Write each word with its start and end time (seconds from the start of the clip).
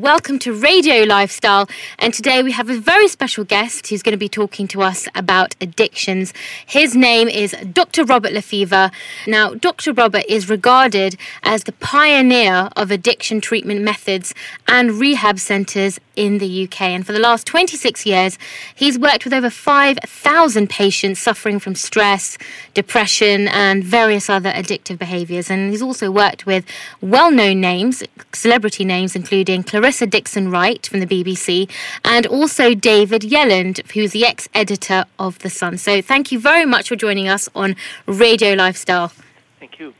Welcome 0.00 0.40
to 0.40 0.52
Radio 0.52 1.04
Lifestyle, 1.04 1.68
and 2.00 2.12
today 2.12 2.42
we 2.42 2.50
have 2.50 2.68
a 2.68 2.76
very 2.76 3.06
special 3.06 3.44
guest 3.44 3.86
who's 3.86 4.02
going 4.02 4.10
to 4.10 4.18
be 4.18 4.28
talking 4.28 4.66
to 4.66 4.82
us 4.82 5.06
about 5.14 5.54
addictions. 5.60 6.34
His 6.66 6.96
name 6.96 7.28
is 7.28 7.54
Dr. 7.72 8.04
Robert 8.04 8.32
Lefever. 8.32 8.90
Now, 9.28 9.54
Dr. 9.54 9.92
Robert 9.92 10.24
is 10.28 10.50
regarded 10.50 11.16
as 11.44 11.62
the 11.62 11.70
pioneer 11.70 12.70
of 12.76 12.90
addiction 12.90 13.40
treatment 13.40 13.82
methods 13.82 14.34
and 14.66 14.98
rehab 14.98 15.38
centres 15.38 16.00
in 16.16 16.38
the 16.38 16.64
UK. 16.64 16.80
And 16.82 17.06
for 17.06 17.12
the 17.12 17.20
last 17.20 17.46
26 17.46 18.04
years, 18.04 18.36
he's 18.74 18.98
worked 18.98 19.24
with 19.24 19.32
over 19.32 19.48
5,000 19.48 20.70
patients 20.70 21.20
suffering 21.20 21.60
from 21.60 21.76
stress, 21.76 22.36
depression, 22.72 23.46
and 23.46 23.84
various 23.84 24.28
other 24.28 24.50
addictive 24.50 24.98
behaviours. 24.98 25.50
And 25.50 25.70
he's 25.70 25.82
also 25.82 26.10
worked 26.10 26.46
with 26.46 26.64
well 27.00 27.30
known 27.30 27.60
names, 27.60 28.02
celebrity 28.32 28.84
names, 28.84 29.14
including 29.14 29.62
Clarissa 29.62 29.83
Dickson 29.90 30.50
Wright 30.50 30.86
from 30.86 31.00
the 31.00 31.06
BBC, 31.06 31.70
and 32.04 32.26
also 32.26 32.74
David 32.74 33.22
Yelland, 33.22 33.86
who's 33.92 34.12
the 34.12 34.24
ex 34.24 34.48
editor 34.54 35.04
of 35.18 35.38
The 35.40 35.50
Sun. 35.50 35.76
So 35.76 36.00
thank 36.00 36.32
you 36.32 36.38
very 36.38 36.64
much 36.64 36.88
for 36.88 36.96
joining 36.96 37.28
us 37.28 37.50
on 37.54 37.76
Radio 38.06 38.54
Lifestyle. 38.54 39.12
Thank 39.60 39.78
you. 39.78 39.92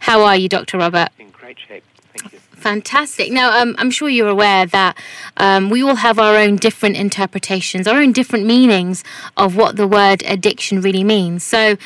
How 0.00 0.22
are 0.22 0.36
you, 0.36 0.48
Dr. 0.48 0.78
Robert? 0.78 1.08
In 1.18 1.30
great 1.30 1.58
shape. 1.58 1.82
Thank 2.16 2.32
you. 2.32 2.38
Fantastic. 2.38 3.32
Now, 3.32 3.60
um, 3.60 3.74
I'm 3.78 3.90
sure 3.90 4.08
you're 4.08 4.28
aware 4.28 4.64
that 4.66 4.96
um, 5.36 5.68
we 5.68 5.82
all 5.82 5.96
have 5.96 6.20
our 6.20 6.36
own 6.36 6.54
different 6.54 6.96
interpretations, 6.96 7.88
our 7.88 7.96
own 7.96 8.12
different 8.12 8.46
meanings 8.46 9.02
of 9.36 9.56
what 9.56 9.74
the 9.74 9.88
word 9.88 10.22
addiction 10.24 10.80
really 10.80 11.02
means. 11.02 11.42
So, 11.42 11.76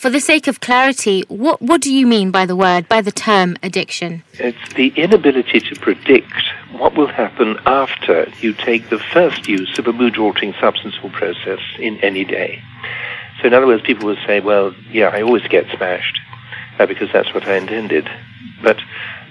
for 0.00 0.08
the 0.08 0.18
sake 0.18 0.46
of 0.46 0.60
clarity, 0.60 1.24
what, 1.28 1.60
what 1.60 1.82
do 1.82 1.92
you 1.92 2.06
mean 2.06 2.30
by 2.30 2.46
the 2.46 2.56
word, 2.56 2.88
by 2.88 3.02
the 3.02 3.12
term 3.12 3.54
addiction? 3.62 4.22
It's 4.38 4.72
the 4.72 4.88
inability 4.96 5.60
to 5.60 5.76
predict 5.78 6.32
what 6.72 6.96
will 6.96 7.06
happen 7.06 7.58
after 7.66 8.26
you 8.40 8.54
take 8.54 8.88
the 8.88 8.98
first 8.98 9.46
use 9.46 9.78
of 9.78 9.86
a 9.86 9.92
mood 9.92 10.16
altering 10.16 10.54
substance 10.58 10.94
or 11.02 11.10
process 11.10 11.60
in 11.78 11.98
any 11.98 12.24
day. 12.24 12.62
So, 13.42 13.48
in 13.48 13.52
other 13.52 13.66
words, 13.66 13.82
people 13.82 14.06
will 14.06 14.16
say, 14.26 14.40
well, 14.40 14.74
yeah, 14.90 15.08
I 15.08 15.20
always 15.20 15.46
get 15.48 15.66
smashed 15.76 16.18
uh, 16.78 16.86
because 16.86 17.12
that's 17.12 17.34
what 17.34 17.46
I 17.46 17.56
intended. 17.56 18.08
But 18.62 18.78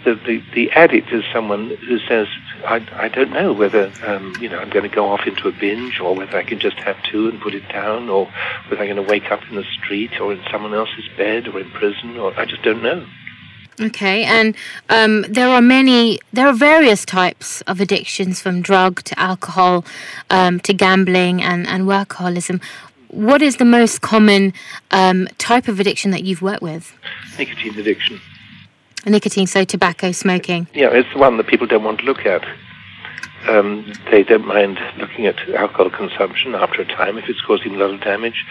the, 0.03 0.16
the, 0.16 0.44
the 0.53 0.72
addict 0.72 1.11
is 1.11 1.23
someone 1.33 1.69
who 1.69 2.00
says, 2.00 2.28
I, 2.66 2.86
I 2.94 3.08
don't 3.08 3.31
know 3.31 3.53
whether 3.53 3.92
um, 4.05 4.33
you 4.39 4.50
know 4.50 4.59
I'm 4.59 4.69
going 4.69 4.89
to 4.89 4.94
go 4.94 5.09
off 5.09 5.25
into 5.25 5.47
a 5.47 5.52
binge 5.52 6.00
or 6.00 6.16
whether 6.16 6.38
I 6.38 6.44
can 6.44 6.59
just 6.59 6.78
have 6.80 7.02
two 7.03 7.30
and 7.30 7.39
put 7.39 7.53
it 7.53 7.67
down 7.69 8.09
or 8.09 8.25
whether 8.67 8.81
I'm 8.81 8.94
going 8.94 9.03
to 9.05 9.09
wake 9.09 9.31
up 9.31 9.42
in 9.50 9.55
the 9.55 9.64
street 9.64 10.20
or 10.20 10.33
in 10.33 10.42
someone 10.52 10.73
else's 10.73 11.08
bed 11.17 11.47
or 11.47 11.59
in 11.59 11.70
prison 11.72 12.17
or 12.17 12.38
I 12.39 12.45
just 12.45 12.64
don't 12.64 12.83
know. 12.83 13.05
Okay, 13.81 14.25
and 14.25 14.58
um, 14.89 15.22
there 15.30 15.47
are 15.47 15.61
many, 15.61 16.20
there 16.33 16.45
are 16.47 16.53
various 16.53 17.05
types 17.05 17.61
of 17.61 17.80
addictions 17.80 18.42
from 18.42 18.61
drug 18.61 19.02
to 19.03 19.17
alcohol 19.17 19.86
um, 20.30 20.59
to 20.61 20.73
gambling 20.73 21.42
and, 21.42 21.66
and 21.66 21.86
workaholism. 21.86 22.61
What 23.08 23.42
is 23.42 23.55
the 23.55 23.66
most 23.66 24.02
common 24.02 24.53
um, 24.92 25.30
type 25.38 25.70
of 25.70 25.80
addiction 25.80 26.11
that 26.11 26.25
you've 26.25 26.42
worked 26.42 26.61
with? 26.61 26.94
Nicotine 27.38 27.80
addiction. 27.80 28.20
Nicotine, 29.05 29.47
so 29.47 29.64
tobacco, 29.64 30.11
smoking. 30.11 30.67
Yeah, 30.73 30.89
it's 30.92 31.11
the 31.14 31.19
one 31.19 31.38
that 31.38 31.47
people 31.47 31.67
don't 31.67 31.83
want 31.83 32.00
to 32.00 32.05
look 32.05 32.25
at. 32.25 32.45
Um, 33.47 33.94
they 34.11 34.23
don't 34.23 34.45
mind 34.45 34.80
looking 34.97 35.25
at 35.25 35.39
alcohol 35.50 35.89
consumption 35.89 36.55
after 36.55 36.81
a 36.81 36.86
time 36.86 37.17
if 37.17 37.30
it's 37.30 37.42
causing 37.42 37.75
a 37.75 37.77
lot 37.77 37.94
of 37.94 38.02
damage. 38.02 38.45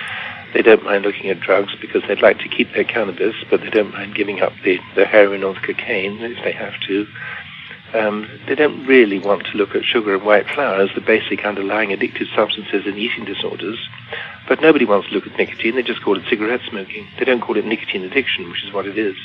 They 0.55 0.63
don't 0.63 0.83
mind 0.83 1.05
looking 1.05 1.29
at 1.29 1.41
drugs 1.41 1.75
because 1.81 2.03
they'd 2.09 2.23
like 2.23 2.39
to 2.39 2.49
keep 2.49 2.73
their 2.73 2.85
cannabis, 2.85 3.35
but 3.51 3.61
they 3.61 3.71
don't 3.71 3.93
mind 3.93 4.15
giving 4.15 4.41
up 4.41 4.53
the, 4.65 4.79
the 4.97 5.05
heroin 5.05 5.45
or 5.45 5.55
the 5.55 5.61
cocaine 5.61 6.19
if 6.23 6.43
they 6.43 6.53
have 6.53 6.81
to. 6.87 7.07
Um, 7.95 8.29
they 8.47 8.55
don't 8.55 8.87
really 8.87 9.19
want 9.19 9.47
to 9.47 9.57
look 9.57 9.75
at 9.75 9.85
sugar 9.85 10.15
and 10.15 10.25
white 10.25 10.47
flour 10.49 10.81
as 10.81 10.91
the 10.95 11.01
basic 11.01 11.45
underlying 11.45 11.91
addictive 11.91 12.35
substances 12.35 12.87
in 12.87 12.99
eating 12.99 13.25
disorders. 13.25 13.79
But 14.47 14.61
nobody 14.63 14.87
wants 14.87 15.09
to 15.09 15.15
look 15.15 15.27
at 15.27 15.37
nicotine. 15.37 15.75
They 15.75 15.83
just 15.83 16.03
call 16.03 16.19
it 16.19 16.25
cigarette 16.29 16.61
smoking. 16.69 17.07
They 17.19 17.25
don't 17.25 17.41
call 17.41 17.57
it 17.57 17.65
nicotine 17.67 18.05
addiction, 18.05 18.49
which 18.51 18.65
is 18.65 18.73
what 18.73 18.87
it 18.87 18.97
is. 18.97 19.17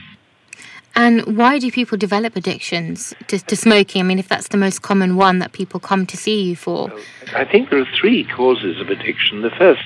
And 0.95 1.37
why 1.37 1.57
do 1.57 1.71
people 1.71 1.97
develop 1.97 2.35
addictions 2.35 3.13
to, 3.27 3.39
to, 3.39 3.55
smoking? 3.55 4.01
I 4.01 4.05
mean, 4.05 4.19
if 4.19 4.27
that's 4.27 4.49
the 4.49 4.57
most 4.57 4.81
common 4.83 5.15
one 5.15 5.39
that 5.39 5.51
people 5.51 5.79
come 5.79 6.05
to 6.05 6.17
see 6.17 6.41
you 6.41 6.55
for. 6.55 6.91
I 7.35 7.45
think 7.45 7.69
there 7.69 7.79
are 7.79 7.87
three 7.99 8.25
causes 8.25 8.79
of 8.79 8.89
addiction. 8.89 9.41
The 9.41 9.49
first 9.49 9.85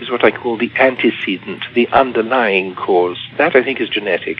is 0.00 0.10
what 0.10 0.24
I 0.24 0.30
call 0.30 0.56
the 0.56 0.72
antecedent, 0.76 1.64
the 1.74 1.88
underlying 1.88 2.74
cause. 2.74 3.18
That 3.36 3.56
I 3.56 3.62
think 3.62 3.80
is 3.80 3.88
genetic. 3.90 4.38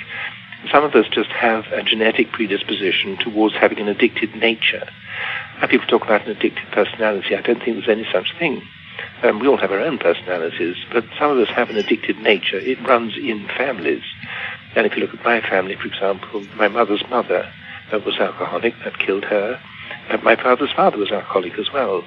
Some 0.72 0.82
of 0.82 0.94
us 0.94 1.06
just 1.08 1.30
have 1.30 1.66
a 1.66 1.82
genetic 1.82 2.32
predisposition 2.32 3.16
towards 3.18 3.54
having 3.54 3.78
an 3.78 3.88
addicted 3.88 4.34
nature. 4.34 4.88
People 5.68 5.86
talk 5.86 6.02
about 6.02 6.26
an 6.26 6.34
addictive 6.34 6.70
personality. 6.72 7.36
I 7.36 7.42
don't 7.42 7.62
think 7.62 7.76
there's 7.76 7.88
any 7.88 8.06
such 8.10 8.36
thing. 8.38 8.62
Um, 9.22 9.40
we 9.40 9.48
all 9.48 9.56
have 9.56 9.72
our 9.72 9.80
own 9.80 9.98
personalities, 9.98 10.76
but 10.92 11.04
some 11.18 11.30
of 11.30 11.38
us 11.38 11.48
have 11.54 11.70
an 11.70 11.76
addicted 11.76 12.18
nature. 12.18 12.58
It 12.58 12.80
runs 12.86 13.16
in 13.16 13.48
families. 13.56 14.02
And 14.78 14.86
if 14.86 14.96
you 14.96 15.02
look 15.02 15.12
at 15.12 15.24
my 15.24 15.40
family, 15.40 15.74
for 15.74 15.88
example, 15.88 16.46
my 16.54 16.68
mother's 16.68 17.02
mother 17.10 17.52
was 17.90 18.16
alcoholic, 18.20 18.74
that 18.84 18.96
killed 19.00 19.24
her. 19.24 19.60
My 20.22 20.36
father's 20.36 20.70
father 20.70 20.98
was 20.98 21.10
alcoholic 21.10 21.58
as 21.58 21.72
well. 21.72 22.04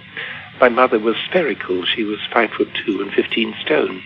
My 0.61 0.69
mother 0.69 0.97
was 0.97 1.17
spherical. 1.27 1.83
She 1.83 2.05
was 2.05 2.19
five 2.31 2.49
foot 2.51 2.69
two 2.85 3.01
and 3.01 3.11
15 3.11 3.55
stone. 3.65 4.01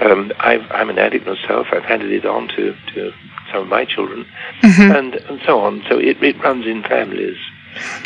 Um, 0.00 0.32
i 0.40 0.54
am 0.72 0.90
an 0.90 0.98
addict 0.98 1.24
myself. 1.24 1.68
I've 1.70 1.84
handed 1.84 2.10
it 2.10 2.26
on 2.26 2.48
to, 2.48 2.74
to 2.94 3.12
some 3.52 3.62
of 3.62 3.68
my 3.68 3.84
children, 3.84 4.26
mm-hmm. 4.60 4.90
and, 4.90 5.14
and 5.14 5.40
so 5.46 5.60
on. 5.60 5.84
So 5.88 5.96
it, 5.96 6.20
it 6.20 6.36
runs 6.42 6.66
in 6.66 6.82
families. 6.82 7.38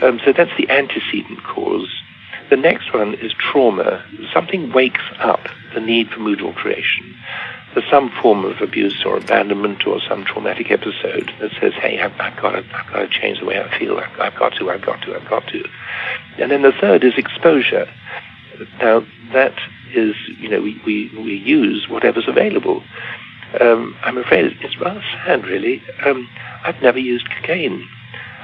Um, 0.03 0.21
so 0.23 0.35
that's 0.35 0.55
the 0.59 0.69
antecedent 0.69 1.45
cause. 1.45 1.89
The 2.51 2.57
next 2.57 2.95
one 2.95 3.15
is 3.15 3.33
trauma. 3.35 4.05
Something 4.33 4.73
wakes 4.73 5.05
up 5.19 5.49
the 5.75 5.81
need 5.81 6.09
for 6.11 6.21
mood 6.21 6.41
alteration 6.41 7.15
there's 7.75 7.91
some 7.91 8.11
form 8.23 8.45
of 8.45 8.61
abuse 8.61 9.05
or 9.05 9.17
abandonment 9.17 9.87
or 9.87 10.01
some 10.01 10.25
traumatic 10.25 10.71
episode 10.71 11.31
that 11.41 11.51
says, 11.61 11.73
hey, 11.75 12.01
I've, 12.01 12.19
I've 12.19 12.41
got 12.41 12.53
to, 12.53 12.65
I've 12.75 12.93
got 12.93 12.99
to 13.01 13.09
change 13.09 13.41
the 13.41 13.47
way 13.47 13.61
I 13.61 13.79
feel. 13.79 13.99
I've, 13.99 14.21
I've 14.21 14.37
got 14.37 14.55
to, 14.57 14.71
I've 14.71 14.83
got 14.83 15.03
to, 15.03 15.15
I've 15.15 15.29
got 15.29 15.47
to. 15.49 15.65
And 16.39 16.51
then 16.51 16.63
the 16.63 16.73
third 16.73 17.05
is 17.05 17.15
exposure. 17.17 17.89
Now, 18.81 19.05
that 19.33 19.55
is, 19.95 20.15
you 20.39 20.49
know, 20.49 20.61
we, 20.61 20.81
we, 20.85 21.11
we 21.17 21.35
use 21.35 21.89
whatever's 21.89 22.27
available. 22.27 22.83
Um, 23.61 23.97
I'm 24.03 24.19
afraid 24.19 24.57
it's 24.61 24.81
rather 24.81 25.05
sad, 25.25 25.45
really. 25.45 25.83
Um, 26.05 26.29
I've 26.65 26.83
never 26.83 26.99
used 26.99 27.29
cocaine. 27.31 27.87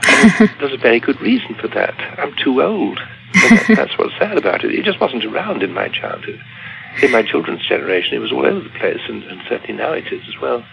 there's 0.60 0.72
a 0.72 0.78
very 0.78 1.00
good 1.00 1.20
reason 1.20 1.54
for 1.54 1.69
that. 1.69 1.94
I'm 2.19 2.34
too 2.37 2.62
old. 2.62 3.00
That, 3.34 3.75
that's 3.77 3.99
what's 3.99 4.17
sad 4.19 4.39
about 4.39 4.65
it. 4.65 4.75
It 4.75 4.84
just 4.84 5.00
wasn't 5.00 5.25
around 5.25 5.62
in 5.62 5.72
my 5.72 5.89
childhood 5.89 6.41
in 7.03 7.11
my 7.11 7.22
children's 7.22 7.67
generation, 7.67 8.15
it 8.15 8.21
was 8.21 8.33
all 8.33 8.47
over 8.47 8.61
the 8.61 8.78
place, 8.78 9.00
and, 9.09 9.25
and 9.25 9.43
certainly 9.49 9.75
now 9.75 9.93
it 9.93 10.12
is 10.12 10.22
as 10.28 10.41
well. 10.41 10.65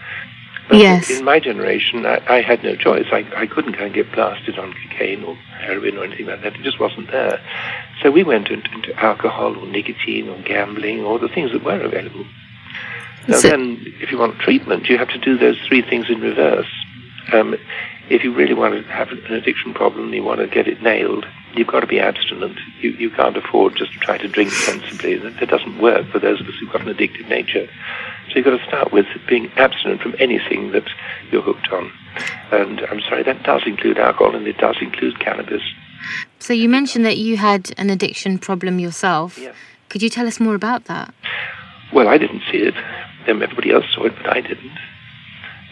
But 0.68 0.78
yes. 0.78 1.10
In 1.10 1.24
my 1.24 1.40
generation, 1.40 2.06
I, 2.06 2.22
I 2.28 2.40
had 2.40 2.62
no 2.62 2.76
choice. 2.76 3.06
I, 3.10 3.26
I 3.36 3.46
couldn't 3.46 3.76
go 3.76 3.84
and 3.84 3.94
get 3.94 4.12
blasted 4.12 4.58
on 4.58 4.72
cocaine 4.72 5.24
or 5.24 5.34
heroin 5.34 5.98
or 5.98 6.04
anything 6.04 6.26
like 6.26 6.42
that. 6.42 6.54
It 6.54 6.62
just 6.62 6.78
wasn't 6.78 7.10
there. 7.10 7.42
So 8.00 8.10
we 8.10 8.22
went 8.22 8.48
into, 8.48 8.70
into 8.70 8.94
alcohol 8.94 9.56
or 9.56 9.66
nicotine 9.66 10.28
or 10.28 10.40
gambling 10.42 11.00
or 11.00 11.18
the 11.18 11.28
things 11.28 11.50
that 11.52 11.64
were 11.64 11.80
available. 11.80 12.24
Now 13.26 13.38
so, 13.38 13.48
then, 13.48 13.82
if 14.00 14.12
you 14.12 14.18
want 14.18 14.38
treatment, 14.38 14.88
you 14.88 14.98
have 14.98 15.08
to 15.08 15.18
do 15.18 15.36
those 15.36 15.58
three 15.66 15.82
things 15.82 16.08
in 16.08 16.20
reverse. 16.20 16.70
Um, 17.32 17.56
if 18.12 18.22
you 18.22 18.32
really 18.32 18.52
want 18.52 18.74
to 18.74 18.92
have 18.92 19.08
an 19.10 19.24
addiction 19.32 19.72
problem, 19.72 20.12
you 20.12 20.22
want 20.22 20.40
to 20.40 20.46
get 20.46 20.68
it 20.68 20.82
nailed, 20.82 21.24
you've 21.54 21.66
got 21.66 21.80
to 21.80 21.86
be 21.86 21.98
abstinent. 21.98 22.58
You, 22.80 22.90
you 22.90 23.10
can't 23.10 23.36
afford 23.36 23.76
just 23.76 23.92
to 23.92 23.98
try 23.98 24.18
to 24.18 24.28
drink 24.28 24.50
sensibly. 24.50 25.16
That, 25.16 25.40
that 25.40 25.48
doesn't 25.48 25.80
work 25.80 26.06
for 26.12 26.18
those 26.18 26.38
of 26.40 26.46
us 26.46 26.54
who've 26.60 26.70
got 26.70 26.86
an 26.86 26.94
addictive 26.94 27.28
nature. 27.30 27.66
So 28.28 28.36
you've 28.36 28.44
got 28.44 28.58
to 28.58 28.66
start 28.66 28.92
with 28.92 29.06
being 29.28 29.50
abstinent 29.56 30.02
from 30.02 30.14
anything 30.18 30.72
that 30.72 30.88
you're 31.30 31.40
hooked 31.40 31.68
on. 31.72 31.90
And 32.50 32.80
I'm 32.82 33.00
sorry, 33.00 33.22
that 33.22 33.44
does 33.44 33.62
include 33.64 33.98
alcohol 33.98 34.36
and 34.36 34.46
it 34.46 34.58
does 34.58 34.76
include 34.82 35.18
cannabis. 35.18 35.62
So 36.38 36.52
you 36.52 36.68
mentioned 36.68 37.06
that 37.06 37.16
you 37.16 37.38
had 37.38 37.72
an 37.78 37.88
addiction 37.88 38.38
problem 38.38 38.78
yourself. 38.78 39.38
Yes. 39.38 39.54
Could 39.88 40.02
you 40.02 40.10
tell 40.10 40.26
us 40.26 40.38
more 40.38 40.54
about 40.54 40.84
that? 40.84 41.14
Well, 41.94 42.08
I 42.08 42.18
didn't 42.18 42.42
see 42.50 42.58
it. 42.58 42.74
Everybody 43.26 43.70
else 43.70 43.86
saw 43.94 44.04
it, 44.04 44.14
but 44.16 44.28
I 44.36 44.40
didn't. 44.42 44.78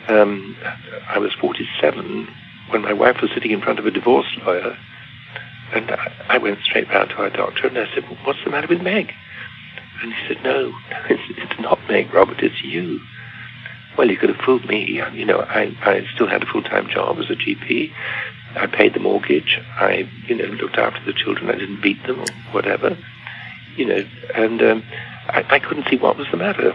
Um, 0.08 0.56
I 1.08 1.18
was 1.18 1.32
47 1.34 2.28
when 2.70 2.82
my 2.82 2.92
wife 2.92 3.20
was 3.20 3.30
sitting 3.34 3.50
in 3.50 3.60
front 3.60 3.78
of 3.78 3.86
a 3.86 3.90
divorce 3.90 4.26
lawyer 4.44 4.76
and 5.72 5.90
I 6.28 6.38
went 6.38 6.62
straight 6.62 6.88
round 6.88 7.10
to 7.10 7.16
our 7.16 7.30
doctor 7.30 7.66
and 7.66 7.78
I 7.78 7.92
said, 7.94 8.04
well, 8.04 8.18
What's 8.24 8.42
the 8.44 8.50
matter 8.50 8.66
with 8.66 8.82
Meg? 8.82 9.12
And 10.02 10.12
he 10.12 10.28
said, 10.28 10.42
No, 10.42 10.72
it's, 11.08 11.22
it's 11.38 11.60
not 11.60 11.78
Meg, 11.88 12.12
Robert, 12.12 12.40
it's 12.42 12.62
you. 12.62 13.00
Well, 13.96 14.10
you 14.10 14.16
could 14.16 14.30
have 14.30 14.44
fooled 14.44 14.66
me. 14.66 14.84
You 15.12 15.24
know, 15.24 15.40
I, 15.40 15.76
I 15.82 16.06
still 16.14 16.28
had 16.28 16.42
a 16.42 16.46
full 16.46 16.62
time 16.62 16.88
job 16.88 17.18
as 17.18 17.28
a 17.28 17.34
GP. 17.34 17.92
I 18.56 18.66
paid 18.66 18.94
the 18.94 19.00
mortgage. 19.00 19.60
I, 19.76 20.08
you 20.26 20.36
know, 20.36 20.44
looked 20.44 20.78
after 20.78 21.04
the 21.04 21.12
children. 21.12 21.50
I 21.50 21.58
didn't 21.58 21.82
beat 21.82 22.02
them 22.04 22.20
or 22.20 22.26
whatever. 22.52 22.96
You 23.76 23.86
know, 23.86 24.04
and 24.34 24.62
um, 24.62 24.84
I, 25.28 25.44
I 25.50 25.58
couldn't 25.58 25.88
see 25.90 25.96
what 25.96 26.16
was 26.16 26.28
the 26.30 26.36
matter. 26.36 26.72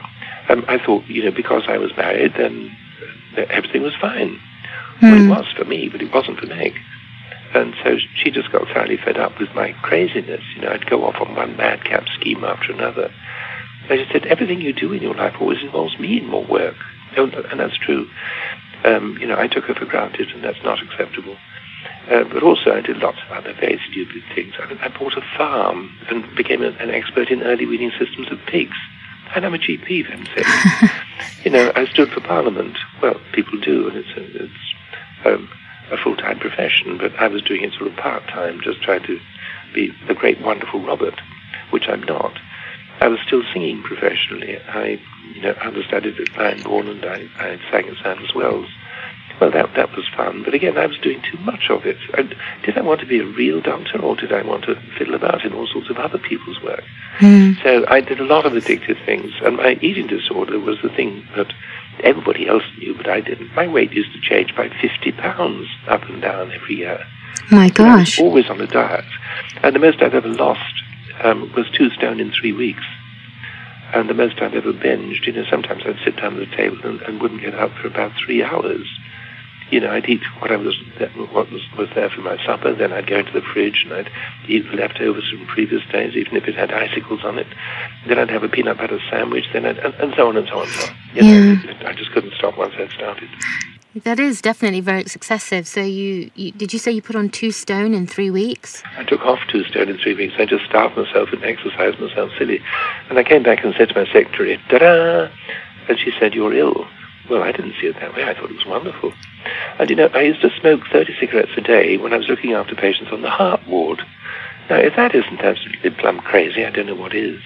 Um, 0.50 0.66
I 0.68 0.78
thought, 0.78 1.06
you 1.08 1.24
know, 1.24 1.32
because 1.32 1.64
I 1.68 1.78
was 1.78 1.92
married, 1.98 2.34
then 2.38 2.76
everything 3.50 3.82
was 3.82 3.96
fine. 3.96 4.40
Mm. 5.00 5.30
Well, 5.30 5.40
it 5.40 5.42
was 5.42 5.54
for 5.56 5.66
me, 5.66 5.90
but 5.90 6.02
it 6.02 6.14
wasn't 6.14 6.40
for 6.40 6.48
Meg. 6.48 6.80
And 7.54 7.74
so 7.84 7.98
she 8.16 8.32
just 8.32 8.52
got 8.52 8.68
thoroughly 8.68 8.98
fed 8.98 9.18
up 9.18 9.40
with 9.40 9.54
my 9.56 9.72
craziness. 9.82 10.42
You 10.56 10.64
know, 10.64 10.72
I'd 10.72 10.90
go 10.90 11.06
off 11.06 11.16
on 11.22 11.36
one 11.36 11.56
madcap 11.56 12.08
scheme 12.20 12.44
after 12.44 12.74
another. 12.74 13.14
I 13.90 13.98
just 13.98 14.12
said, 14.12 14.26
everything 14.26 14.62
you 14.62 14.74
do 14.74 14.92
in 14.94 15.02
your 15.02 15.14
life 15.14 15.36
always 15.40 15.62
involves 15.62 15.98
me 16.00 16.18
in 16.18 16.28
more 16.28 16.44
work. 16.44 16.76
And 17.16 17.60
that's 17.60 17.78
true. 17.78 18.10
Um, 18.84 19.18
you 19.20 19.28
know, 19.28 19.38
I 19.38 19.48
took 19.48 19.66
her 19.66 19.76
for 19.76 19.86
granted, 19.86 20.30
and 20.32 20.44
that's 20.44 20.62
not 20.64 20.82
acceptable. 20.82 21.38
Uh, 22.12 22.24
but 22.24 22.44
also, 22.44 22.72
I 22.72 22.82
did 22.82 22.98
lots 22.98 23.20
of 23.26 23.32
other 23.32 23.54
very 23.54 23.80
stupid 23.90 24.24
things. 24.34 24.54
I, 24.60 24.86
I 24.86 24.88
bought 24.90 25.18
a 25.18 25.22
farm 25.38 25.98
and 26.10 26.36
became 26.36 26.62
a, 26.62 26.70
an 26.70 26.90
expert 26.90 27.30
in 27.30 27.42
early 27.42 27.66
weaning 27.66 27.92
systems 27.98 28.32
of 28.32 28.40
pigs. 28.48 28.78
And 29.34 29.46
I'm 29.46 29.54
a 29.54 29.58
GP, 29.58 30.06
for 30.06 30.12
heaven's 30.12 30.92
you 31.46 31.52
know, 31.52 31.72
I 31.76 31.86
stood 31.86 32.12
for 32.12 32.22
Parliament. 32.22 32.78
Well, 33.02 33.20
people 33.34 33.60
do, 33.60 33.88
and 33.88 33.98
it's 33.98 34.10
a, 34.18 34.44
it's 34.44 34.75
um, 35.26 35.50
a 35.92 35.98
full-time 35.98 36.40
profession. 36.40 36.98
But 36.98 37.16
I 37.20 37.28
was 37.28 37.42
doing 37.42 37.64
it 37.64 37.74
sort 37.74 37.92
of 37.92 37.98
part-time, 37.98 38.62
just 38.64 38.82
trying 38.82 39.04
to 39.04 39.20
be 39.74 39.92
the 40.08 40.14
great, 40.14 40.42
wonderful 40.42 40.82
Robert, 40.82 41.20
which 41.72 41.88
I'm 41.88 42.04
not. 42.04 42.38
I 43.02 43.08
was 43.08 43.20
still 43.26 43.44
singing 43.52 43.84
professionally. 43.84 44.58
I, 44.58 45.00
you 45.34 45.42
know, 45.42 45.54
I 45.62 45.68
understudied 45.68 46.20
at 46.20 46.28
Glyndebourne 46.28 46.90
and 46.90 47.06
I, 47.06 47.28
I 47.38 47.60
sang 47.70 47.90
at 47.90 47.98
Sadler's 48.02 48.34
Wells. 48.34 48.70
Well, 49.40 49.52
that 49.52 49.74
that 49.76 49.94
was 49.98 50.08
fun, 50.16 50.44
but 50.44 50.54
again, 50.54 50.78
I 50.78 50.86
was 50.86 50.98
doing 51.00 51.22
too 51.22 51.38
much 51.40 51.70
of 51.70 51.86
it. 51.86 51.98
And 52.18 52.34
did 52.64 52.78
I 52.78 52.82
want 52.82 53.02
to 53.02 53.06
be 53.06 53.20
a 53.20 53.26
real 53.26 53.60
doctor, 53.60 54.00
or 54.02 54.16
did 54.16 54.32
I 54.32 54.42
want 54.44 54.64
to 54.64 54.76
fiddle 54.98 55.14
about 55.14 55.44
in 55.44 55.52
all 55.52 55.68
sorts 55.68 55.90
of 55.90 55.98
other 55.98 56.18
people's 56.18 56.62
work? 56.62 56.86
Mm. 57.20 57.62
So 57.62 57.86
I 57.90 58.00
did 58.00 58.22
a 58.22 58.24
lot 58.24 58.46
of 58.46 58.54
addictive 58.54 59.04
things, 59.06 59.34
and 59.44 59.58
my 59.58 59.78
eating 59.82 60.08
disorder 60.08 60.58
was 60.58 60.78
the 60.82 60.88
thing 60.88 61.28
that 61.36 61.52
everybody 62.04 62.48
else 62.48 62.64
knew, 62.78 62.96
but 62.96 63.08
I 63.08 63.22
didn't. 63.22 63.54
My 63.56 63.68
weight 63.68 63.94
used 63.94 64.14
to 64.14 64.22
change 64.22 64.56
by 64.56 64.70
50 64.70 65.12
pounds 65.14 65.68
up 65.88 66.04
and 66.04 66.22
down 66.22 66.52
every 66.52 66.76
year. 66.76 67.06
My 67.52 67.70
gosh! 67.70 68.20
always 68.20 68.50
on 68.50 68.62
a 68.62 68.68
diet, 68.68 69.06
and 69.62 69.76
the 69.76 69.80
most 69.80 70.02
I've 70.02 70.14
ever 70.14 70.28
lost 70.28 70.84
um, 71.24 71.52
was 71.56 71.70
two 71.72 71.90
stone 71.92 72.20
in 72.20 72.32
three 72.32 72.54
weeks. 72.54 72.84
And 73.94 74.10
the 74.10 74.14
most 74.14 74.42
I've 74.42 74.56
ever 74.56 74.74
binged, 74.74 75.26
you 75.26 75.34
know, 75.34 75.46
sometimes 75.50 75.84
I'd 75.86 76.00
sit 76.04 76.18
down 76.18 76.42
at 76.42 76.50
the 76.50 76.56
table 76.56 76.80
and, 76.84 77.02
and 77.04 77.22
wouldn't 77.22 77.42
get 77.42 77.54
up 77.54 77.72
for 77.76 77.88
about 77.88 78.12
three 78.18 78.44
hours. 78.44 78.88
You 79.72 79.80
know, 79.80 79.92
I'd 79.92 80.08
eat 80.08 80.22
whatever 80.40 80.64
was, 80.64 80.78
what 81.32 81.52
was, 81.52 81.62
was 81.78 81.90
there 81.96 82.10
for 82.10 82.22
my 82.22 82.38
supper, 82.46 82.74
then 82.74 82.94
I'd 82.94 83.08
go 83.08 83.18
into 83.18 83.32
the 83.32 83.42
fridge 83.42 83.84
and 83.84 83.94
I'd 83.94 84.12
eat 84.48 84.70
the 84.70 84.78
leftovers 84.78 85.30
from 85.30 85.48
previous 85.48 85.84
days, 85.92 86.16
even 86.16 86.36
if 86.38 86.48
it 86.48 86.56
had 86.56 86.72
icicles 86.72 87.24
on 87.24 87.40
it. 87.40 87.48
Then 88.08 88.20
I'd 88.20 88.30
have 88.30 88.44
a 88.44 88.50
peanut 88.50 88.78
butter 88.78 89.00
sandwich, 89.10 89.46
then 89.54 89.66
I'd, 89.66 89.80
and, 89.80 89.94
and 89.96 90.14
so 90.16 90.28
on 90.28 90.38
and 90.38 90.48
so 90.48 90.60
on 90.60 90.68
and 90.68 90.72
so 90.72 90.88
on. 90.88 90.96
You 91.14 91.24
yeah. 91.24 91.54
know, 91.54 91.88
I 91.88 91.94
just 91.94 92.12
couldn't 92.12 92.34
stop 92.34 92.58
once 92.58 92.74
I'd 92.78 92.92
started. 92.92 93.30
That 94.04 94.20
is 94.20 94.42
definitely 94.42 94.82
very 94.82 95.02
excessive. 95.02 95.66
So 95.68 95.82
you, 95.82 96.30
you, 96.36 96.52
did 96.52 96.74
you 96.74 96.80
say 96.80 96.92
you 96.92 97.02
put 97.02 97.16
on 97.16 97.30
two 97.30 97.52
stone 97.52 97.94
in 97.94 98.06
three 98.06 98.30
weeks? 98.30 98.84
I 98.98 99.06
took 99.06 99.22
off 99.22 99.40
two 99.50 99.64
stone 99.64 99.88
in 99.88 99.98
three 99.98 100.14
weeks. 100.14 100.34
I 100.38 100.46
just 100.46 100.66
starved 100.66 100.98
myself 100.98 101.30
and 101.32 101.42
exercised 101.46 102.00
myself 102.00 102.30
silly. 102.38 102.60
And 103.10 103.18
I 103.18 103.24
came 103.24 103.42
back 103.42 103.64
and 103.64 103.74
said 103.78 103.90
to 103.90 103.96
my 103.96 104.06
secretary, 104.12 104.60
"Ta-da!" 104.70 105.30
And 105.88 105.98
she 105.98 106.12
said, 106.20 106.36
"You're 106.36 106.54
ill." 106.54 106.86
Well, 107.30 107.42
I 107.42 107.54
didn't 107.54 107.76
see 107.80 107.88
it 107.88 107.96
that 108.02 108.14
way. 108.14 108.26
I 108.26 108.34
thought 108.34 108.52
it 108.52 108.58
was 108.58 108.66
wonderful. 108.66 109.14
And 109.80 109.90
you 109.90 109.96
know, 109.96 110.10
I 110.14 110.22
used 110.22 110.42
to 110.42 110.50
smoke 110.60 110.82
30 110.92 111.16
cigarettes 111.20 111.52
a 111.58 111.62
day 111.62 111.98
when 111.98 112.14
I 112.14 112.18
was 112.18 112.28
looking 112.28 112.54
after 112.54 112.76
patients 112.76 113.12
on 113.12 113.22
the 113.22 113.30
heart 113.30 113.68
ward. 113.68 114.02
Now, 114.70 114.78
if 114.78 114.96
that 114.96 115.14
isn't 115.14 115.42
absolutely 115.42 115.92
plumb 115.92 116.20
crazy, 116.20 116.66
I 116.66 116.72
don't 116.72 116.88
know 116.88 116.96
what 116.96 117.14
is. 117.14 117.40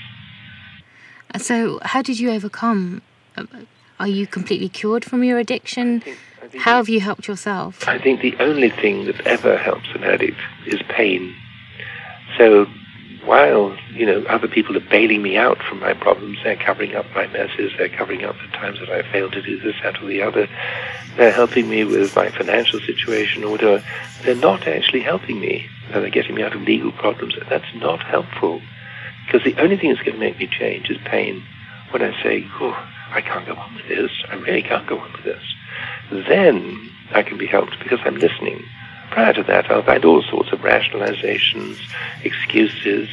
So, 1.38 1.80
how 1.84 2.02
did 2.02 2.20
you 2.20 2.32
overcome? 2.32 3.02
Are 4.00 4.08
you 4.08 4.26
completely 4.26 4.70
cured 4.70 5.04
from 5.04 5.24
your 5.24 5.38
addiction? 5.38 6.02
How 6.58 6.78
have 6.78 6.90
you 6.90 7.02
helped 7.02 7.28
yourself? 7.28 7.88
I 7.88 8.00
think 8.00 8.22
the 8.22 8.36
only 8.40 8.70
thing 8.70 9.06
that 9.06 9.20
ever 9.28 9.58
helps 9.58 9.90
an 9.94 10.04
addict 10.04 10.40
is 10.66 10.82
pain. 10.90 11.36
So 12.38 12.66
while, 13.30 13.78
you 13.94 14.08
know, 14.08 14.24
other 14.24 14.48
people 14.48 14.76
are 14.76 14.90
bailing 14.90 15.22
me 15.22 15.38
out 15.38 15.60
from 15.62 15.80
my 15.80 15.94
problems, 15.94 16.40
they're 16.44 16.56
covering 16.56 16.96
up 16.96 17.06
my 17.14 17.28
messes, 17.28 17.72
they're 17.78 17.88
covering 17.88 18.26
up 18.26 18.36
the 18.42 18.58
times 18.58 18.80
that 18.80 18.90
I 18.90 19.04
failed 19.12 19.34
to 19.34 19.42
do 19.44 19.60
this, 19.60 19.76
that, 19.84 20.02
or 20.02 20.08
the 20.08 20.24
other, 20.24 20.50
they're 21.16 21.32
helping 21.32 21.70
me 21.70 21.84
with 21.84 22.16
my 22.16 22.30
financial 22.30 22.80
situation 22.80 23.44
or 23.44 23.52
whatever, 23.52 23.84
they're 24.24 24.34
not 24.34 24.68
actually 24.68 25.02
helping 25.02 25.40
me. 25.40 25.68
They're 25.92 26.10
getting 26.10 26.34
me 26.34 26.42
out 26.42 26.56
of 26.56 26.62
legal 26.64 26.92
problems. 26.92 27.36
That's 27.50 27.76
not 27.76 28.02
helpful. 28.02 28.62
Because 29.26 29.44
the 29.44 29.62
only 29.62 29.78
thing 29.78 29.94
that's 29.94 30.04
going 30.04 30.16
to 30.16 30.20
make 30.20 30.40
me 30.40 30.48
change 30.48 30.90
is 30.90 30.98
pain. 31.06 31.44
When 31.92 32.02
I 32.02 32.12
say, 32.24 32.48
oh, 32.60 32.76
I 33.12 33.22
can't 33.22 33.46
go 33.46 33.54
on 33.54 33.76
with 33.76 33.88
this, 33.88 34.12
I 34.30 34.36
really 34.36 34.64
can't 34.64 34.88
go 34.88 34.98
on 34.98 35.12
with 35.14 35.24
this 35.24 35.44
then 36.12 36.90
I 37.12 37.24
can 37.24 37.38
be 37.38 37.46
helped 37.46 37.78
because 37.80 38.00
I'm 38.06 38.16
listening. 38.16 38.64
Prior 39.12 39.34
to 39.34 39.44
that, 39.44 39.70
I'll 39.72 39.84
find 39.84 40.06
all 40.06 40.22
sorts 40.24 40.52
of 40.52 40.60
rationalizations, 40.60 41.78
excuses, 42.24 43.10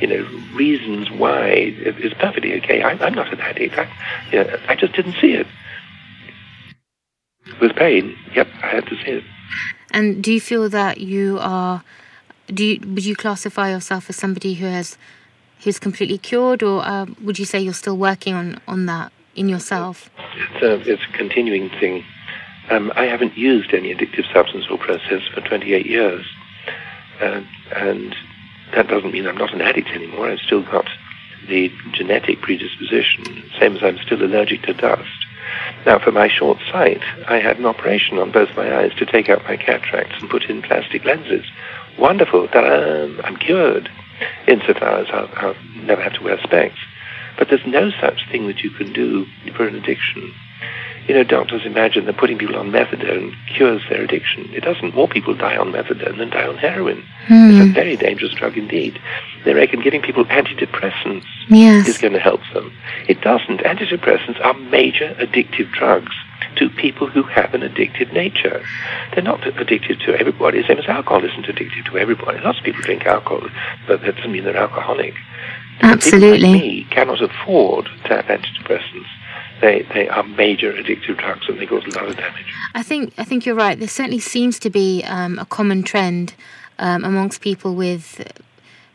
you 0.00 0.06
know, 0.06 0.28
reasons 0.54 1.10
why 1.10 1.48
it's 1.48 2.14
perfectly 2.14 2.54
okay. 2.58 2.82
I, 2.82 2.92
am 2.92 3.14
not 3.14 3.32
an 3.32 3.40
addict. 3.40 3.76
I, 3.76 3.88
you 4.32 4.44
know, 4.44 4.58
I 4.68 4.74
just 4.74 4.94
didn't 4.94 5.16
see 5.20 5.34
it. 5.34 5.46
With 7.60 7.74
pain, 7.76 8.16
yep, 8.34 8.48
I 8.62 8.68
had 8.68 8.86
to 8.86 8.96
see 8.96 9.10
it. 9.10 9.24
And 9.92 10.22
do 10.22 10.32
you 10.32 10.40
feel 10.40 10.68
that 10.68 10.98
you 10.98 11.38
are? 11.40 11.82
Do 12.46 12.64
you 12.64 12.80
would 12.80 13.04
you 13.04 13.16
classify 13.16 13.70
yourself 13.70 14.08
as 14.08 14.16
somebody 14.16 14.54
who 14.54 14.66
has 14.66 14.96
who's 15.62 15.78
completely 15.78 16.18
cured, 16.18 16.62
or 16.62 16.82
uh, 16.82 17.06
would 17.22 17.38
you 17.38 17.44
say 17.44 17.60
you're 17.60 17.74
still 17.74 17.96
working 17.96 18.34
on 18.34 18.60
on 18.68 18.86
that 18.86 19.12
in 19.34 19.48
yourself? 19.48 20.10
It's 20.54 20.62
a 20.62 20.92
it's 20.92 21.02
a 21.02 21.16
continuing 21.16 21.68
thing. 21.70 22.04
Um, 22.70 22.92
I 22.94 23.06
haven't 23.06 23.36
used 23.36 23.74
any 23.74 23.92
addictive 23.92 24.32
substance 24.32 24.66
or 24.70 24.78
process 24.78 25.22
for 25.34 25.40
28 25.40 25.86
years. 25.86 26.24
Uh, 27.20 27.42
and 27.74 28.14
that 28.74 28.86
doesn't 28.86 29.12
mean 29.12 29.26
I'm 29.26 29.36
not 29.36 29.52
an 29.52 29.60
addict 29.60 29.88
anymore. 29.88 30.30
I've 30.30 30.38
still 30.38 30.62
got 30.62 30.86
the 31.48 31.72
genetic 31.92 32.40
predisposition, 32.40 33.50
same 33.58 33.76
as 33.76 33.82
I'm 33.82 33.98
still 33.98 34.22
allergic 34.22 34.62
to 34.62 34.74
dust. 34.74 35.08
Now, 35.84 35.98
for 35.98 36.12
my 36.12 36.28
short 36.28 36.58
sight, 36.70 37.02
I 37.26 37.40
had 37.40 37.58
an 37.58 37.66
operation 37.66 38.18
on 38.18 38.30
both 38.30 38.56
my 38.56 38.72
eyes 38.72 38.94
to 38.98 39.06
take 39.06 39.28
out 39.28 39.42
my 39.44 39.56
cataracts 39.56 40.20
and 40.20 40.30
put 40.30 40.44
in 40.44 40.62
plastic 40.62 41.04
lenses. 41.04 41.44
Wonderful, 41.98 42.46
ta-da, 42.48 43.20
I'm 43.24 43.36
cured, 43.36 43.90
insofar 44.46 44.98
as 44.98 45.08
I'll, 45.10 45.30
I'll 45.36 45.56
never 45.74 46.02
have 46.02 46.14
to 46.14 46.22
wear 46.22 46.38
specs. 46.42 46.78
But 47.36 47.48
there's 47.48 47.66
no 47.66 47.90
such 48.00 48.28
thing 48.30 48.46
that 48.46 48.60
you 48.60 48.70
can 48.70 48.92
do 48.92 49.26
for 49.56 49.66
an 49.66 49.74
addiction 49.74 50.32
you 51.10 51.16
know, 51.16 51.24
doctors 51.24 51.66
imagine 51.66 52.06
that 52.06 52.18
putting 52.18 52.38
people 52.38 52.54
on 52.54 52.70
methadone 52.70 53.34
cures 53.56 53.82
their 53.90 54.00
addiction. 54.02 54.48
It 54.54 54.60
doesn't. 54.60 54.94
More 54.94 55.08
people 55.08 55.34
die 55.34 55.56
on 55.56 55.72
methadone 55.72 56.18
than 56.18 56.30
die 56.30 56.46
on 56.46 56.56
heroin. 56.56 57.02
Mm. 57.26 57.50
It's 57.50 57.68
a 57.68 57.72
very 57.72 57.96
dangerous 57.96 58.32
drug 58.32 58.56
indeed. 58.56 58.96
They 59.44 59.52
reckon 59.52 59.80
giving 59.80 60.02
people 60.02 60.24
antidepressants 60.26 61.24
yes. 61.48 61.88
is 61.88 61.98
going 61.98 62.12
to 62.12 62.20
help 62.20 62.42
them. 62.54 62.72
It 63.08 63.22
doesn't. 63.22 63.58
Antidepressants 63.58 64.40
are 64.44 64.54
major 64.54 65.12
addictive 65.18 65.72
drugs 65.72 66.14
to 66.54 66.70
people 66.70 67.08
who 67.08 67.24
have 67.24 67.54
an 67.54 67.62
addictive 67.62 68.12
nature. 68.12 68.64
They're 69.12 69.24
not 69.24 69.44
addicted 69.44 69.98
to 70.06 70.14
everybody, 70.14 70.62
The 70.62 70.68
same 70.68 70.78
as 70.78 70.86
alcohol 70.86 71.24
isn't 71.24 71.46
addictive 71.46 71.86
to 71.86 71.98
everybody. 71.98 72.38
Lots 72.38 72.58
of 72.58 72.64
people 72.64 72.82
drink 72.82 73.04
alcohol, 73.04 73.48
but 73.88 74.02
that 74.02 74.14
doesn't 74.14 74.30
mean 74.30 74.44
they're 74.44 74.56
alcoholic. 74.56 75.14
Absolutely. 75.80 76.38
People 76.38 76.52
like 76.52 76.62
me 76.62 76.86
cannot 76.90 77.20
afford 77.20 77.86
to 78.04 78.14
have 78.14 78.26
antidepressants 78.26 79.08
they, 79.60 79.86
they 79.94 80.08
are 80.08 80.22
major 80.22 80.72
addictive 80.72 81.18
drugs 81.18 81.48
and 81.48 81.58
they 81.58 81.66
cause 81.66 81.84
a 81.84 81.90
lot 81.90 82.08
of 82.08 82.16
damage. 82.16 82.46
I 82.74 82.82
think 82.82 83.12
I 83.18 83.24
think 83.24 83.46
you're 83.46 83.54
right. 83.54 83.78
There 83.78 83.88
certainly 83.88 84.20
seems 84.20 84.58
to 84.60 84.70
be 84.70 85.02
um, 85.04 85.38
a 85.38 85.44
common 85.44 85.82
trend 85.82 86.34
um, 86.78 87.04
amongst 87.04 87.40
people 87.40 87.74
with 87.74 88.22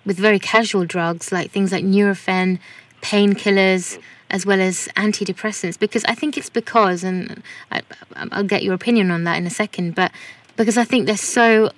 with 0.05 0.17
very 0.17 0.39
casual 0.39 0.85
drugs 0.85 1.31
like 1.31 1.51
things 1.51 1.71
like 1.71 1.83
Nurofen, 1.83 2.59
painkillers, 3.01 3.99
as 4.29 4.45
well 4.45 4.61
as 4.61 4.87
antidepressants. 4.95 5.79
Because 5.79 6.03
I 6.05 6.15
think 6.15 6.37
it's 6.37 6.49
because, 6.49 7.03
and 7.03 7.43
I, 7.71 7.81
I'll 8.15 8.43
get 8.43 8.63
your 8.63 8.73
opinion 8.73 9.11
on 9.11 9.23
that 9.23 9.37
in 9.37 9.45
a 9.45 9.51
second, 9.51 9.95
but 9.95 10.11
because 10.57 10.77
I 10.77 10.83
think 10.83 11.05
they're 11.05 11.17
so 11.17 11.71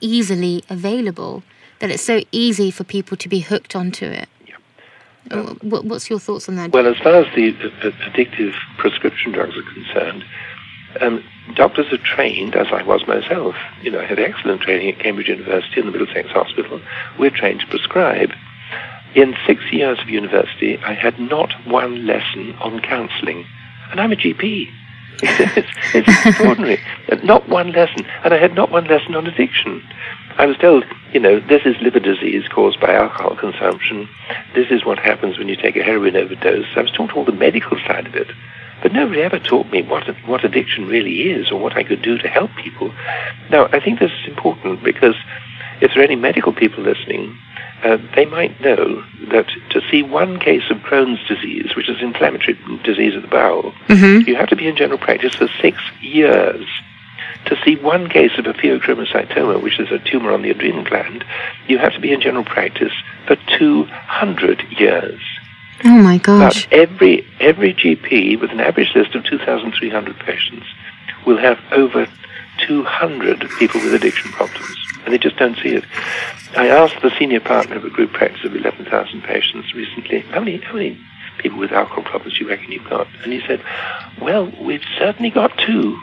easily 0.00 0.64
available 0.68 1.42
that 1.80 1.90
it's 1.90 2.02
so 2.02 2.22
easy 2.32 2.70
for 2.70 2.84
people 2.84 3.16
to 3.16 3.28
be 3.28 3.40
hooked 3.40 3.74
onto 3.74 4.06
it. 4.06 4.28
Um, 5.30 5.58
What's 5.62 6.10
your 6.10 6.18
thoughts 6.18 6.48
on 6.48 6.56
that? 6.56 6.72
Well, 6.72 6.86
as 6.86 6.98
far 6.98 7.14
as 7.14 7.34
the 7.34 7.52
addictive 7.52 8.54
prescription 8.78 9.32
drugs 9.32 9.56
are 9.56 9.74
concerned, 9.74 10.24
um, 11.00 11.24
doctors 11.54 11.92
are 11.92 11.98
trained, 11.98 12.56
as 12.56 12.66
I 12.72 12.82
was 12.82 13.06
myself. 13.06 13.54
You 13.82 13.92
know, 13.92 14.00
I 14.00 14.06
had 14.06 14.18
excellent 14.18 14.62
training 14.62 14.94
at 14.94 14.98
Cambridge 14.98 15.28
University 15.28 15.80
and 15.80 15.88
the 15.88 15.92
Middlesex 15.92 16.30
Hospital. 16.30 16.80
We're 17.18 17.30
trained 17.30 17.60
to 17.60 17.66
prescribe. 17.66 18.32
In 19.14 19.34
six 19.46 19.60
years 19.72 19.98
of 20.00 20.08
university, 20.08 20.78
I 20.78 20.94
had 20.94 21.18
not 21.18 21.52
one 21.66 22.06
lesson 22.06 22.54
on 22.60 22.80
counselling, 22.80 23.44
and 23.90 24.00
I'm 24.00 24.12
a 24.12 24.16
GP. 24.16 24.68
it's, 25.22 25.68
it's 25.94 26.08
extraordinary. 26.26 26.80
Not 27.24 27.48
one 27.48 27.72
lesson, 27.72 28.06
and 28.24 28.32
I 28.32 28.38
had 28.38 28.54
not 28.54 28.70
one 28.70 28.86
lesson 28.86 29.14
on 29.14 29.26
addiction. 29.26 29.82
I 30.38 30.46
was 30.46 30.56
told, 30.56 30.84
you 31.12 31.20
know, 31.20 31.40
this 31.40 31.62
is 31.64 31.76
liver 31.80 32.00
disease 32.00 32.48
caused 32.48 32.80
by 32.80 32.94
alcohol 32.94 33.36
consumption. 33.36 34.08
This 34.54 34.70
is 34.70 34.84
what 34.84 34.98
happens 34.98 35.38
when 35.38 35.48
you 35.48 35.56
take 35.56 35.76
a 35.76 35.82
heroin 35.82 36.16
overdose. 36.16 36.66
I 36.76 36.82
was 36.82 36.90
taught 36.92 37.14
all 37.14 37.24
the 37.24 37.32
medical 37.32 37.78
side 37.86 38.06
of 38.06 38.14
it. 38.14 38.28
But 38.82 38.92
nobody 38.92 39.20
ever 39.20 39.38
taught 39.38 39.70
me 39.70 39.82
what, 39.82 40.08
what 40.26 40.44
addiction 40.44 40.86
really 40.86 41.30
is 41.30 41.50
or 41.50 41.60
what 41.60 41.76
I 41.76 41.84
could 41.84 42.00
do 42.00 42.16
to 42.18 42.28
help 42.28 42.50
people. 42.56 42.94
Now, 43.50 43.66
I 43.72 43.80
think 43.80 43.98
this 43.98 44.10
is 44.10 44.28
important 44.28 44.82
because 44.82 45.16
if 45.82 45.92
there 45.92 46.00
are 46.00 46.04
any 46.04 46.16
medical 46.16 46.52
people 46.52 46.82
listening, 46.82 47.36
uh, 47.84 47.98
they 48.14 48.26
might 48.26 48.60
know 48.60 49.02
that 49.30 49.46
to 49.70 49.80
see 49.90 50.02
one 50.02 50.38
case 50.38 50.70
of 50.70 50.78
Crohn's 50.78 51.26
disease, 51.26 51.74
which 51.76 51.88
is 51.88 52.00
inflammatory 52.00 52.58
disease 52.84 53.14
of 53.14 53.22
the 53.22 53.28
bowel, 53.28 53.72
mm-hmm. 53.88 54.28
you 54.28 54.36
have 54.36 54.48
to 54.48 54.56
be 54.56 54.66
in 54.66 54.76
general 54.76 54.98
practice 54.98 55.34
for 55.34 55.48
six 55.60 55.78
years. 56.00 56.66
To 57.46 57.56
see 57.64 57.76
one 57.76 58.08
case 58.08 58.32
of 58.38 58.46
a 58.46 58.52
pheochromocytoma, 58.52 59.62
which 59.62 59.80
is 59.80 59.90
a 59.90 59.98
tumor 59.98 60.32
on 60.32 60.42
the 60.42 60.50
adrenal 60.50 60.84
gland, 60.84 61.24
you 61.66 61.78
have 61.78 61.92
to 61.94 62.00
be 62.00 62.12
in 62.12 62.20
general 62.20 62.44
practice 62.44 62.92
for 63.26 63.36
200 63.58 64.62
years. 64.78 65.20
Oh 65.84 66.02
my 66.02 66.18
gosh. 66.18 66.66
But 66.66 66.72
every, 66.72 67.26
every 67.40 67.74
GP 67.74 68.40
with 68.40 68.50
an 68.50 68.60
average 68.60 68.94
list 68.94 69.14
of 69.14 69.24
2,300 69.24 70.18
patients 70.18 70.66
will 71.26 71.38
have 71.38 71.58
over 71.72 72.06
200 72.66 73.48
people 73.58 73.80
with 73.80 73.94
addiction 73.94 74.30
problems, 74.32 74.76
and 75.04 75.14
they 75.14 75.18
just 75.18 75.36
don't 75.36 75.56
see 75.58 75.70
it. 75.70 75.84
I 76.56 76.68
asked 76.68 77.00
the 77.02 77.10
senior 77.18 77.40
partner 77.40 77.76
of 77.76 77.84
a 77.84 77.90
group 77.90 78.12
practice 78.12 78.44
of 78.44 78.54
11,000 78.54 79.22
patients 79.22 79.72
recently, 79.74 80.20
how 80.20 80.40
many, 80.40 80.58
how 80.58 80.74
many 80.74 81.00
people 81.38 81.58
with 81.58 81.72
alcohol 81.72 82.04
problems 82.04 82.36
do 82.36 82.44
you 82.44 82.50
reckon 82.50 82.72
you've 82.72 82.88
got? 82.88 83.06
And 83.22 83.32
he 83.32 83.40
said, 83.46 83.62
well, 84.20 84.52
we've 84.60 84.84
certainly 84.98 85.30
got 85.30 85.56
two. 85.58 85.98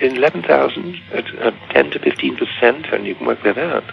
In 0.00 0.16
11,000, 0.16 1.00
at, 1.12 1.34
at 1.36 1.54
10 1.70 1.90
to 1.92 1.98
15 1.98 2.36
percent, 2.36 2.86
and 2.92 3.06
you 3.06 3.14
can 3.14 3.26
work 3.26 3.42
that 3.44 3.58
out, 3.58 3.84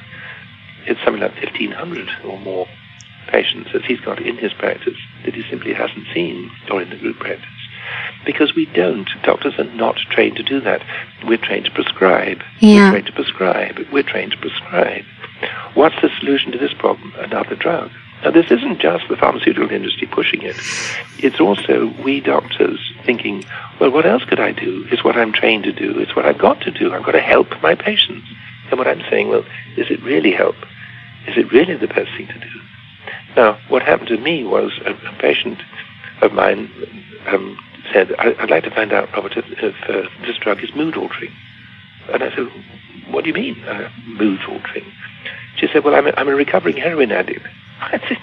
it's 0.85 0.99
something 1.03 1.21
like 1.21 1.35
1,500 1.35 2.09
or 2.25 2.39
more 2.39 2.67
patients 3.27 3.71
that 3.73 3.85
he's 3.85 3.99
got 4.01 4.21
in 4.21 4.37
his 4.37 4.53
practice 4.53 4.97
that 5.25 5.33
he 5.33 5.43
simply 5.49 5.73
hasn't 5.73 6.05
seen 6.13 6.51
or 6.69 6.81
in 6.81 6.89
the 6.89 6.97
group 6.97 7.17
practice. 7.19 7.47
Because 8.25 8.55
we 8.55 8.65
don't. 8.67 9.09
Doctors 9.23 9.53
are 9.57 9.63
not 9.75 9.97
trained 10.09 10.37
to 10.37 10.43
do 10.43 10.61
that. 10.61 10.81
We're 11.25 11.37
trained 11.37 11.65
to 11.65 11.71
prescribe. 11.71 12.41
Yeah. 12.59 12.85
We're 12.85 12.91
trained 12.91 13.07
to 13.07 13.13
prescribe. 13.13 13.79
We're 13.91 14.03
trained 14.03 14.31
to 14.31 14.37
prescribe. 14.37 15.03
What's 15.73 15.95
the 16.01 16.09
solution 16.19 16.51
to 16.53 16.57
this 16.57 16.73
problem? 16.73 17.13
Another 17.17 17.55
drug. 17.55 17.91
Now, 18.23 18.31
this 18.31 18.49
isn't 18.51 18.79
just 18.79 19.07
the 19.09 19.17
pharmaceutical 19.17 19.69
industry 19.69 20.07
pushing 20.07 20.43
it. 20.43 20.55
It's 21.19 21.41
also 21.41 21.87
we 22.03 22.21
doctors 22.21 22.79
thinking, 23.05 23.43
well, 23.81 23.91
what 23.91 24.05
else 24.05 24.23
could 24.23 24.39
I 24.39 24.53
do? 24.53 24.87
It's 24.91 25.03
what 25.03 25.17
I'm 25.17 25.33
trained 25.33 25.65
to 25.65 25.73
do. 25.73 25.99
It's 25.99 26.15
what 26.15 26.25
I've 26.25 26.37
got 26.37 26.61
to 26.61 26.71
do. 26.71 26.93
I've 26.93 27.03
got 27.03 27.11
to 27.11 27.21
help 27.21 27.49
my 27.61 27.75
patients. 27.75 28.25
And 28.69 28.77
what 28.77 28.87
I'm 28.87 29.03
saying, 29.09 29.27
well, 29.27 29.43
is 29.75 29.91
it 29.91 30.01
really 30.03 30.31
help? 30.31 30.55
Is 31.27 31.37
it 31.37 31.51
really 31.51 31.75
the 31.75 31.87
best 31.87 32.11
thing 32.15 32.27
to 32.27 32.39
do? 32.39 32.61
Now, 33.35 33.59
what 33.67 33.83
happened 33.83 34.07
to 34.09 34.17
me 34.17 34.45
was 34.45 34.71
a, 34.85 34.91
a 34.91 35.13
patient 35.19 35.59
of 36.21 36.31
mine 36.31 36.71
um, 37.27 37.59
said, 37.91 38.13
I, 38.17 38.29
would 38.29 38.49
like 38.49 38.63
to 38.63 38.71
find 38.71 38.93
out, 38.93 39.11
Robert, 39.11 39.35
if, 39.35 39.45
if 39.51 39.75
uh, 39.89 40.09
this 40.25 40.37
drug 40.37 40.63
is 40.63 40.73
mood 40.73 40.95
altering. 40.95 41.33
And 42.09 42.23
I 42.23 42.33
said, 42.35 42.47
what 43.09 43.25
do 43.25 43.29
you 43.29 43.33
mean, 43.33 43.61
uh, 43.65 43.89
mood 44.05 44.39
altering? 44.47 44.89
She 45.57 45.67
said, 45.67 45.83
well, 45.83 45.95
I'm 45.95 46.07
a, 46.07 46.13
I'm 46.15 46.29
a 46.29 46.35
recovering 46.35 46.77
heroin 46.77 47.11
addict. 47.11 47.45
I 47.91 47.99
said, 48.07 48.17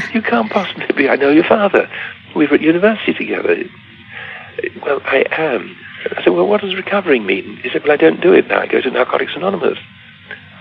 what? 0.00 0.14
you 0.14 0.22
can't 0.22 0.50
possibly 0.50 0.86
be. 0.96 1.08
I 1.08 1.16
know 1.16 1.30
your 1.30 1.44
father. 1.44 1.90
We 2.34 2.46
were 2.46 2.54
at 2.54 2.62
university 2.62 3.14
together. 3.14 3.64
Well, 4.82 5.00
I 5.04 5.24
am. 5.30 5.76
I 6.16 6.22
said, 6.22 6.30
well, 6.30 6.46
what 6.46 6.60
does 6.60 6.74
recovering 6.74 7.26
mean? 7.26 7.58
He 7.62 7.70
said, 7.70 7.82
well, 7.82 7.92
I 7.92 7.96
don't 7.96 8.20
do 8.20 8.32
it 8.32 8.48
now. 8.48 8.60
I 8.60 8.66
go 8.66 8.80
to 8.80 8.90
Narcotics 8.90 9.32
Anonymous. 9.34 9.78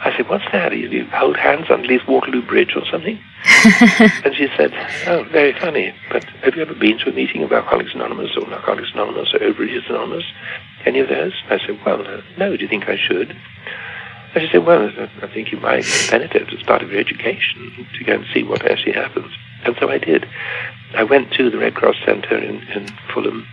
I 0.02 0.16
said, 0.16 0.30
what's 0.30 0.46
that? 0.54 0.72
You, 0.72 0.88
you 0.90 1.06
hold 1.08 1.36
hands 1.36 1.70
underneath 1.70 2.08
Waterloo 2.08 2.42
Bridge 2.42 2.74
or 2.76 2.86
something? 2.90 3.20
and 4.24 4.34
she 4.36 4.48
said, 4.56 4.72
oh, 5.08 5.26
very 5.32 5.52
funny, 5.60 5.94
but 6.10 6.24
have 6.44 6.56
you 6.56 6.62
ever 6.62 6.74
been 6.74 6.98
to 7.00 7.10
a 7.10 7.14
meeting 7.14 7.44
of 7.44 7.52
Alcoholics 7.52 7.94
Anonymous 7.94 8.32
or 8.38 8.48
Narcotics 8.48 8.92
Anonymous 8.94 9.34
or 9.34 9.40
Overeaters 9.40 9.90
Anonymous? 9.90 10.24
Any 10.86 11.00
of 11.00 11.10
those? 11.10 11.34
I 11.50 11.60
said, 11.60 11.80
well, 11.86 12.06
uh, 12.08 12.22
no, 12.38 12.56
do 12.56 12.64
you 12.64 12.70
think 12.70 12.88
I 12.88 12.98
should? 12.98 13.36
And 14.36 14.44
she 14.44 14.50
said, 14.52 14.66
well, 14.66 14.92
I 15.22 15.28
think 15.28 15.52
you 15.52 15.60
might 15.60 15.86
benefit 16.12 16.54
as 16.54 16.64
part 16.64 16.84
of 16.84 16.92
your 16.92 17.00
education 17.00 17.88
to 17.98 18.04
go 18.04 18.14
and 18.14 18.26
see 18.34 18.44
what 18.44 18.70
actually 18.70 18.94
happens. 18.94 19.32
And 19.66 19.76
so 19.80 19.90
I 19.90 19.98
did. 19.98 20.28
I 20.96 21.04
went 21.04 21.32
to 21.34 21.50
the 21.50 21.58
Red 21.58 21.76
Cross 21.76 21.96
Centre 22.06 22.38
in, 22.38 22.62
in 22.70 22.88
Fulham 23.14 23.48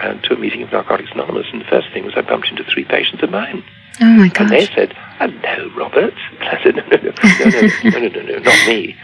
and 0.00 0.22
to 0.24 0.34
a 0.34 0.38
meeting 0.38 0.62
of 0.62 0.72
Narcotics 0.72 1.10
Anonymous, 1.12 1.46
and 1.52 1.60
the 1.60 1.66
first 1.66 1.88
thing 1.92 2.04
was 2.04 2.14
I 2.16 2.20
bumped 2.20 2.48
into 2.48 2.64
three 2.64 2.84
patients 2.84 3.22
of 3.22 3.30
mine. 3.30 3.64
Oh 4.00 4.04
my 4.04 4.28
gosh. 4.28 4.40
And 4.40 4.50
they 4.50 4.66
said, 4.66 4.92
hello, 5.18 5.70
Robert. 5.76 6.14
And 6.38 6.48
I 6.48 6.62
said, 6.62 6.76
no, 6.76 6.82
no, 6.82 6.96
no, 6.96 7.10
no, 7.10 7.90
no, 7.90 7.98
no, 7.98 8.08
no, 8.08 8.22
no, 8.22 8.38
not 8.38 8.68
me. 8.68 8.96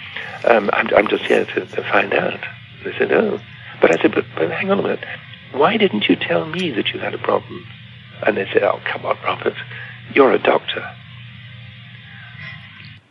Um, 0.44 0.70
I'm, 0.72 0.88
I'm 0.94 1.08
just 1.08 1.24
here 1.24 1.44
to, 1.44 1.66
to 1.66 1.82
find 1.90 2.14
out. 2.14 2.40
They 2.84 2.92
said, 2.96 3.12
oh. 3.12 3.40
But 3.80 3.98
I 3.98 4.02
said, 4.02 4.14
but, 4.14 4.24
but 4.36 4.50
hang 4.50 4.70
on 4.70 4.78
a 4.78 4.82
minute. 4.82 5.04
Why 5.52 5.76
didn't 5.76 6.08
you 6.08 6.16
tell 6.16 6.46
me 6.46 6.70
that 6.72 6.88
you 6.88 7.00
had 7.00 7.14
a 7.14 7.18
problem? 7.18 7.66
And 8.26 8.36
they 8.36 8.46
said, 8.52 8.62
oh, 8.62 8.80
come 8.84 9.04
on, 9.04 9.18
Robert. 9.24 9.56
You're 10.14 10.32
a 10.32 10.38
doctor. 10.38 10.96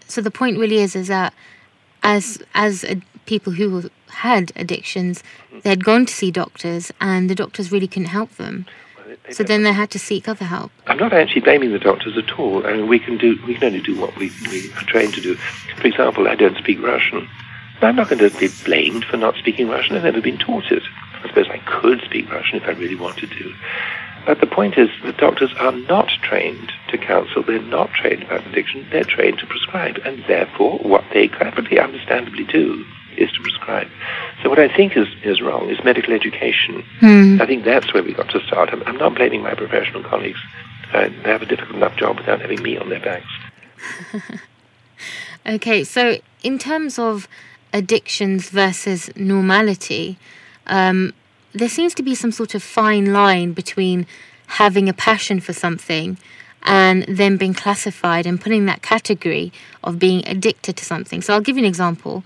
So 0.07 0.21
the 0.21 0.31
point 0.31 0.57
really 0.57 0.77
is, 0.77 0.95
is 0.95 1.07
that 1.07 1.33
as 2.03 2.41
as 2.53 2.83
a, 2.83 3.01
people 3.25 3.53
who 3.53 3.89
had 4.09 4.51
addictions, 4.55 5.23
mm-hmm. 5.47 5.59
they 5.61 5.69
had 5.69 5.83
gone 5.83 6.05
to 6.05 6.13
see 6.13 6.31
doctors, 6.31 6.91
and 7.01 7.29
the 7.29 7.35
doctors 7.35 7.71
really 7.71 7.87
couldn't 7.87 8.09
help 8.09 8.31
them. 8.35 8.65
So 9.31 9.43
then 9.43 9.63
they 9.63 9.71
had 9.71 9.89
to 9.91 9.99
seek 9.99 10.27
other 10.27 10.45
help. 10.45 10.71
I'm 10.87 10.97
not 10.97 11.13
actually 11.13 11.41
blaming 11.41 11.71
the 11.71 11.79
doctors 11.79 12.17
at 12.17 12.37
all. 12.39 12.65
I 12.65 12.73
mean, 12.73 12.87
we 12.87 12.99
can 12.99 13.17
do 13.17 13.39
we 13.47 13.55
can 13.55 13.65
only 13.65 13.81
do 13.81 13.99
what 13.99 14.15
we, 14.17 14.31
we 14.51 14.71
are 14.73 14.83
trained 14.83 15.13
to 15.15 15.21
do. 15.21 15.35
For 15.77 15.87
example, 15.87 16.27
I 16.27 16.35
don't 16.35 16.57
speak 16.57 16.81
Russian. 16.81 17.27
I'm 17.81 17.95
not 17.95 18.09
going 18.09 18.19
to 18.19 18.39
be 18.39 18.49
blamed 18.63 19.05
for 19.05 19.17
not 19.17 19.35
speaking 19.35 19.67
Russian. 19.67 19.95
I've 19.95 20.03
never 20.03 20.21
been 20.21 20.37
taught 20.37 20.71
it. 20.71 20.83
I 21.23 21.27
suppose 21.27 21.47
I 21.49 21.57
could 21.59 22.01
speak 22.01 22.31
Russian 22.31 22.57
if 22.57 22.67
I 22.67 22.71
really 22.71 22.95
wanted 22.95 23.31
to. 23.31 23.53
But 24.25 24.39
the 24.39 24.47
point 24.47 24.77
is, 24.77 24.89
the 25.03 25.13
doctors 25.13 25.53
are 25.59 25.71
not 25.71 26.09
trained 26.21 26.71
to 26.89 26.97
counsel. 26.97 27.43
They're 27.43 27.61
not 27.61 27.91
trained 27.91 28.23
about 28.23 28.45
addiction. 28.47 28.87
They're 28.91 29.03
trained 29.03 29.39
to 29.39 29.45
prescribe. 29.45 29.99
And 30.03 30.23
therefore, 30.27 30.79
what 30.79 31.03
they 31.13 31.27
perfectly 31.27 31.79
understandably 31.79 32.43
do 32.43 32.83
is 33.17 33.31
to 33.31 33.41
prescribe. 33.41 33.87
So 34.41 34.49
what 34.49 34.59
I 34.59 34.67
think 34.67 34.97
is, 34.97 35.07
is 35.23 35.41
wrong 35.41 35.69
is 35.69 35.83
medical 35.83 36.13
education. 36.13 36.83
Hmm. 36.99 37.41
I 37.41 37.45
think 37.45 37.63
that's 37.63 37.93
where 37.93 38.03
we've 38.03 38.17
got 38.17 38.29
to 38.29 38.39
start. 38.41 38.69
I'm, 38.71 38.83
I'm 38.83 38.97
not 38.97 39.15
blaming 39.15 39.41
my 39.41 39.53
professional 39.53 40.03
colleagues. 40.03 40.39
Uh, 40.93 41.09
they 41.23 41.29
have 41.29 41.41
a 41.41 41.45
difficult 41.45 41.75
enough 41.75 41.95
job 41.95 42.17
without 42.17 42.41
having 42.41 42.61
me 42.61 42.77
on 42.77 42.89
their 42.89 42.99
backs. 42.99 43.27
okay, 45.45 45.83
so 45.83 46.17
in 46.43 46.57
terms 46.57 46.99
of 46.99 47.27
addictions 47.73 48.49
versus 48.49 49.09
normality, 49.15 50.17
um, 50.67 51.13
there 51.55 51.69
seems 51.69 51.93
to 51.95 52.03
be 52.03 52.13
some 52.13 52.31
sort 52.31 52.53
of 52.53 52.61
fine 52.61 53.13
line 53.13 53.53
between 53.53 54.05
having 54.47 54.87
a 54.89 54.93
passion 54.93 55.39
for 55.39 55.53
something 55.53 56.17
and 56.63 57.03
then 57.07 57.37
being 57.37 57.53
classified 57.53 58.25
and 58.25 58.41
putting 58.41 58.65
that 58.65 58.81
category 58.81 59.51
of 59.83 59.97
being 59.97 60.27
addicted 60.27 60.75
to 60.77 60.85
something. 60.85 61.21
So 61.21 61.33
I'll 61.33 61.41
give 61.41 61.57
you 61.57 61.63
an 61.63 61.67
example. 61.67 62.23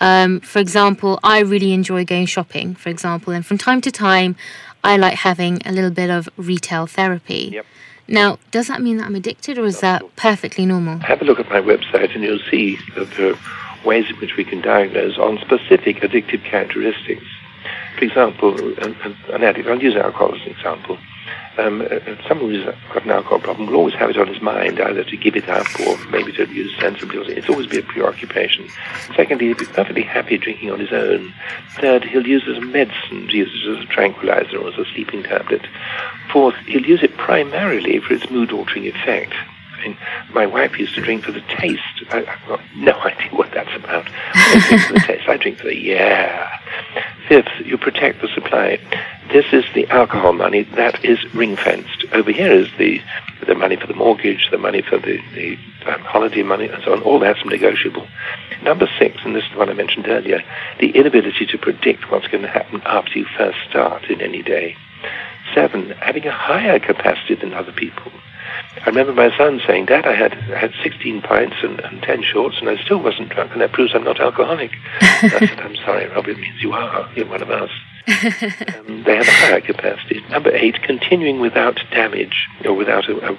Um, 0.00 0.40
for 0.40 0.58
example, 0.58 1.20
I 1.22 1.40
really 1.40 1.72
enjoy 1.72 2.04
going 2.04 2.26
shopping, 2.26 2.74
for 2.74 2.88
example, 2.88 3.32
and 3.32 3.46
from 3.46 3.58
time 3.58 3.80
to 3.82 3.90
time, 3.90 4.34
I 4.82 4.96
like 4.96 5.14
having 5.14 5.62
a 5.64 5.70
little 5.70 5.90
bit 5.90 6.10
of 6.10 6.28
retail 6.36 6.86
therapy. 6.86 7.50
Yep. 7.52 7.66
Now, 8.08 8.38
does 8.50 8.66
that 8.66 8.82
mean 8.82 8.96
that 8.96 9.06
I'm 9.06 9.14
addicted 9.14 9.58
or 9.58 9.64
is 9.64 9.80
that 9.80 10.02
perfectly 10.16 10.66
normal? 10.66 10.98
Have 10.98 11.22
a 11.22 11.24
look 11.24 11.38
at 11.38 11.48
my 11.48 11.60
website 11.60 12.14
and 12.14 12.24
you'll 12.24 12.40
see 12.50 12.78
that 12.96 13.10
there 13.12 13.34
are 13.34 13.38
ways 13.84 14.10
in 14.10 14.16
which 14.16 14.36
we 14.36 14.44
can 14.44 14.60
diagnose 14.60 15.18
on 15.18 15.38
specific 15.38 15.98
addictive 15.98 16.44
characteristics. 16.44 17.24
For 18.02 18.06
example, 18.06 18.58
an, 18.82 18.96
an 19.28 19.44
addict, 19.44 19.68
I'll 19.68 19.80
use 19.80 19.94
alcohol 19.94 20.34
as 20.34 20.42
an 20.42 20.48
example, 20.48 20.98
um, 21.56 21.82
uh, 21.82 22.00
someone 22.26 22.50
who's 22.50 22.64
got 22.64 23.04
an 23.04 23.12
alcohol 23.12 23.38
problem 23.38 23.68
will 23.68 23.76
always 23.76 23.94
have 23.94 24.10
it 24.10 24.18
on 24.18 24.26
his 24.26 24.42
mind, 24.42 24.80
either 24.80 25.04
to 25.04 25.16
give 25.16 25.36
it 25.36 25.48
up 25.48 25.68
or 25.78 25.96
maybe 26.06 26.32
to 26.32 26.52
use 26.52 26.76
sensibly. 26.80 27.32
It's 27.32 27.48
always 27.48 27.68
be 27.68 27.78
a 27.78 27.82
preoccupation. 27.82 28.68
Secondly, 29.14 29.46
he'll 29.46 29.56
be 29.56 29.66
perfectly 29.66 30.02
happy 30.02 30.36
drinking 30.36 30.72
on 30.72 30.80
his 30.80 30.90
own. 30.90 31.32
Third, 31.78 32.02
he'll 32.02 32.26
use 32.26 32.42
it 32.44 32.56
as 32.56 32.58
a 32.58 32.66
medicine, 32.66 33.28
use 33.28 33.52
it 33.54 33.78
as 33.78 33.84
a 33.84 33.86
tranquilizer 33.86 34.58
or 34.58 34.72
as 34.72 34.78
a 34.78 34.84
sleeping 34.86 35.22
tablet. 35.22 35.64
Fourth, 36.32 36.56
he'll 36.66 36.84
use 36.84 37.04
it 37.04 37.16
primarily 37.16 38.00
for 38.00 38.14
its 38.14 38.28
mood-altering 38.28 38.84
effect. 38.84 39.32
I 39.74 39.86
mean, 39.86 39.98
my 40.34 40.46
wife 40.46 40.76
used 40.76 40.96
to 40.96 41.02
drink 41.02 41.22
for 41.22 41.30
the 41.30 41.40
taste. 41.42 41.82
I, 42.10 42.22
have 42.22 42.48
got 42.48 42.60
no 42.74 42.92
idea 43.04 43.28
what 43.30 43.52
that's 43.52 43.76
about. 43.76 44.08
I 44.34 44.64
drink 44.68 44.82
for 44.82 44.92
the 44.94 45.00
taste. 45.00 45.28
I 45.28 45.36
drink 45.36 45.58
for 45.58 45.68
the 45.68 45.76
yeah. 45.76 46.58
Fifth, 47.32 47.64
you 47.64 47.78
protect 47.78 48.20
the 48.20 48.28
supply. 48.28 48.78
This 49.32 49.46
is 49.54 49.64
the 49.72 49.88
alcohol 49.88 50.34
money 50.34 50.64
that 50.76 51.02
is 51.02 51.18
ring 51.32 51.56
fenced. 51.56 52.04
Over 52.12 52.30
here 52.30 52.52
is 52.52 52.68
the 52.76 53.00
the 53.46 53.54
money 53.54 53.76
for 53.76 53.86
the 53.86 53.94
mortgage, 53.94 54.50
the 54.50 54.58
money 54.58 54.82
for 54.82 54.98
the, 54.98 55.18
the 55.32 55.56
um, 55.86 56.00
holiday 56.02 56.42
money, 56.42 56.68
and 56.68 56.84
so 56.84 56.92
on. 56.92 57.00
All 57.00 57.18
that's 57.18 57.42
negotiable. 57.46 58.06
Number 58.62 58.86
six, 58.98 59.16
and 59.24 59.34
this 59.34 59.44
is 59.44 59.50
the 59.52 59.56
one 59.56 59.70
I 59.70 59.72
mentioned 59.72 60.08
earlier, 60.08 60.42
the 60.78 60.90
inability 60.90 61.46
to 61.46 61.56
predict 61.56 62.10
what's 62.10 62.28
going 62.28 62.42
to 62.42 62.50
happen 62.50 62.82
after 62.84 63.18
you 63.18 63.24
first 63.24 63.56
start 63.66 64.10
in 64.10 64.20
any 64.20 64.42
day. 64.42 64.76
Seven, 65.54 65.88
having 66.02 66.26
a 66.26 66.32
higher 66.32 66.78
capacity 66.78 67.34
than 67.34 67.54
other 67.54 67.72
people. 67.72 68.12
I 68.80 68.86
remember 68.86 69.12
my 69.12 69.36
son 69.36 69.60
saying, 69.66 69.86
Dad, 69.86 70.06
I 70.06 70.14
had, 70.14 70.32
I 70.32 70.58
had 70.58 70.72
16 70.82 71.22
pints 71.22 71.56
and, 71.62 71.80
and 71.80 72.02
10 72.02 72.22
shorts 72.22 72.56
and 72.58 72.70
I 72.70 72.82
still 72.82 72.98
wasn't 72.98 73.28
drunk, 73.28 73.52
and 73.52 73.60
that 73.60 73.72
proves 73.72 73.94
I'm 73.94 74.04
not 74.04 74.20
alcoholic. 74.20 74.72
I 75.00 75.28
said, 75.28 75.60
I'm 75.60 75.76
sorry, 75.76 76.08
Rob, 76.08 76.26
it 76.26 76.38
means 76.38 76.62
you 76.62 76.72
are. 76.72 77.08
You're 77.14 77.28
one 77.28 77.42
of 77.42 77.50
us. 77.50 77.70
um, 78.08 79.04
they 79.04 79.16
have 79.16 79.28
a 79.28 79.30
higher 79.30 79.60
capacity. 79.60 80.20
Number 80.28 80.50
eight, 80.50 80.82
continuing 80.82 81.38
without 81.38 81.78
damage 81.92 82.48
or 82.64 82.74
without 82.74 83.08
a, 83.08 83.16
a, 83.28 83.32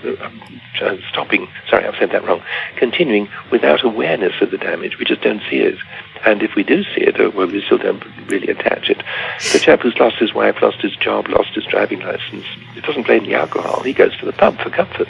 a, 0.81 0.99
stopping. 1.09 1.49
Sorry, 1.69 1.85
I've 1.85 1.95
said 1.99 2.11
that 2.11 2.23
wrong. 2.23 2.41
Continuing 2.77 3.27
without 3.51 3.83
awareness 3.83 4.33
of 4.41 4.51
the 4.51 4.57
damage. 4.57 4.97
We 4.97 5.05
just 5.05 5.21
don't 5.21 5.41
see 5.49 5.57
it. 5.57 5.77
And 6.25 6.41
if 6.41 6.55
we 6.55 6.63
do 6.63 6.83
see 6.83 7.01
it, 7.01 7.19
uh, 7.19 7.31
well, 7.35 7.47
we 7.47 7.61
still 7.65 7.77
don't 7.77 8.03
really 8.29 8.47
attach 8.47 8.89
it. 8.89 9.03
The 9.51 9.59
chap 9.59 9.81
who's 9.81 9.97
lost 9.97 10.15
his 10.15 10.33
wife, 10.33 10.61
lost 10.61 10.79
his 10.81 10.95
job, 10.95 11.27
lost 11.27 11.49
his 11.55 11.65
driving 11.65 11.99
license, 11.99 12.45
he 12.73 12.79
doesn't 12.81 13.05
blame 13.05 13.25
the 13.25 13.35
alcohol. 13.35 13.81
He 13.83 13.91
goes 13.91 14.15
to 14.19 14.25
the 14.25 14.31
pub 14.31 14.57
for 14.59 14.69
comfort. 14.69 15.09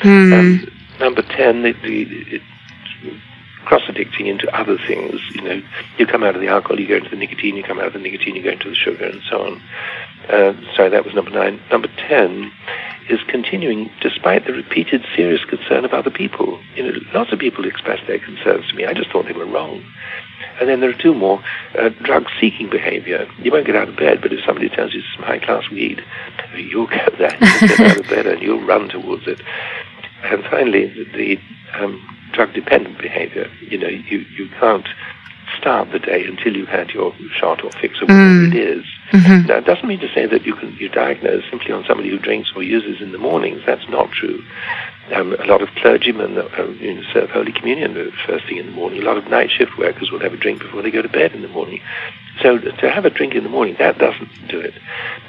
Mm. 0.00 0.32
Um, 0.32 0.72
number 0.98 1.22
10, 1.22 1.62
the, 1.62 1.72
the, 1.72 2.40
cross 3.64 3.82
addicting 3.82 4.26
into 4.26 4.52
other 4.58 4.76
things. 4.78 5.20
You 5.32 5.42
know, 5.42 5.62
you 5.98 6.06
come 6.06 6.24
out 6.24 6.34
of 6.34 6.40
the 6.40 6.48
alcohol, 6.48 6.80
you 6.80 6.88
go 6.88 6.96
into 6.96 7.10
the 7.10 7.16
nicotine, 7.16 7.56
you 7.56 7.62
come 7.62 7.78
out 7.78 7.86
of 7.86 7.92
the 7.92 7.98
nicotine, 7.98 8.34
you 8.34 8.42
go 8.42 8.50
into 8.50 8.68
the 8.68 8.74
sugar, 8.74 9.04
and 9.04 9.22
so 9.30 9.46
on. 9.46 9.62
Uh, 10.28 10.54
sorry, 10.74 10.88
that 10.88 11.04
was 11.04 11.14
number 11.14 11.30
nine. 11.30 11.60
Number 11.70 11.88
ten 12.08 12.50
is 13.08 13.20
continuing 13.28 13.90
despite 14.00 14.46
the 14.46 14.52
repeated 14.52 15.04
serious 15.14 15.44
concern 15.44 15.84
of 15.84 15.92
other 15.92 16.10
people. 16.10 16.60
You 16.74 16.84
know, 16.84 17.00
lots 17.12 17.32
of 17.32 17.38
people 17.38 17.66
express 17.66 18.04
their 18.06 18.18
concerns 18.18 18.68
to 18.68 18.74
me. 18.74 18.86
I 18.86 18.94
just 18.94 19.10
thought 19.10 19.26
they 19.26 19.32
were 19.32 19.46
wrong. 19.46 19.84
And 20.60 20.68
then 20.68 20.80
there 20.80 20.90
are 20.90 20.94
two 20.94 21.14
more 21.14 21.42
uh, 21.78 21.88
drug 22.02 22.26
seeking 22.40 22.70
behavior. 22.70 23.30
You 23.38 23.50
won't 23.50 23.66
get 23.66 23.76
out 23.76 23.88
of 23.88 23.96
bed, 23.96 24.20
but 24.20 24.32
if 24.32 24.44
somebody 24.44 24.68
tells 24.68 24.94
you 24.94 25.02
some 25.14 25.24
high 25.24 25.38
class 25.38 25.70
weed, 25.70 26.04
you'll 26.56 26.86
go 26.86 27.06
there, 27.18 27.36
you'll 27.40 27.68
get 27.68 27.80
out 27.80 28.00
of 28.00 28.08
bed, 28.08 28.26
and 28.26 28.42
you'll 28.42 28.64
run 28.66 28.88
towards 28.88 29.26
it. 29.26 29.40
And 30.22 30.44
finally, 30.44 30.86
the, 31.14 31.38
um, 31.74 32.00
drug 32.32 32.52
dependent 32.54 32.98
behavior. 32.98 33.50
You 33.60 33.78
know, 33.78 33.88
you, 33.88 34.18
you 34.36 34.48
can't 34.60 34.86
start 35.58 35.90
the 35.92 35.98
day 35.98 36.24
until 36.24 36.56
you've 36.56 36.68
had 36.68 36.90
your 36.90 37.14
shot 37.32 37.64
or 37.64 37.70
fix 37.72 38.00
or 38.00 38.06
whatever 38.06 38.20
mm. 38.22 38.54
it 38.54 38.56
is. 38.56 38.84
Mm-hmm. 39.12 39.48
Now, 39.48 39.56
it 39.56 39.64
doesn't 39.64 39.88
mean 39.88 40.00
to 40.00 40.12
say 40.14 40.26
that 40.26 40.46
you 40.46 40.54
can 40.54 40.76
you 40.76 40.88
diagnose 40.88 41.42
simply 41.50 41.72
on 41.72 41.84
somebody 41.84 42.10
who 42.10 42.18
drinks 42.18 42.52
or 42.54 42.62
uses 42.62 43.02
in 43.02 43.12
the 43.12 43.18
mornings. 43.18 43.62
That's 43.66 43.88
not 43.88 44.10
true. 44.12 44.44
Um, 45.12 45.32
a 45.34 45.44
lot 45.44 45.62
of 45.62 45.68
clergymen 45.76 46.38
uh, 46.38 46.64
you 46.78 46.94
know, 46.94 47.02
serve 47.12 47.30
Holy 47.30 47.50
Communion 47.50 47.94
first 48.26 48.46
thing 48.46 48.58
in 48.58 48.66
the 48.66 48.72
morning. 48.72 49.02
A 49.02 49.04
lot 49.04 49.16
of 49.16 49.26
night 49.26 49.50
shift 49.50 49.76
workers 49.76 50.12
will 50.12 50.20
have 50.20 50.32
a 50.32 50.36
drink 50.36 50.60
before 50.60 50.82
they 50.82 50.90
go 50.92 51.02
to 51.02 51.08
bed 51.08 51.32
in 51.32 51.42
the 51.42 51.48
morning. 51.48 51.80
So 52.40 52.58
to 52.58 52.90
have 52.90 53.04
a 53.04 53.10
drink 53.10 53.34
in 53.34 53.42
the 53.42 53.50
morning, 53.50 53.76
that 53.80 53.98
doesn't 53.98 54.30
do 54.48 54.60
it. 54.60 54.74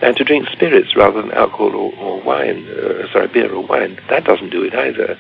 And 0.02 0.16
to 0.18 0.24
drink 0.24 0.48
spirits 0.50 0.96
rather 0.96 1.22
than 1.22 1.32
alcohol 1.32 1.76
or, 1.76 1.94
or 1.96 2.22
wine, 2.22 2.68
uh, 2.70 3.12
sorry, 3.12 3.28
beer 3.28 3.52
or 3.52 3.66
wine, 3.66 4.00
that 4.10 4.24
doesn't 4.24 4.52
do 4.52 4.64
it 4.64 4.76
either. 4.76 5.18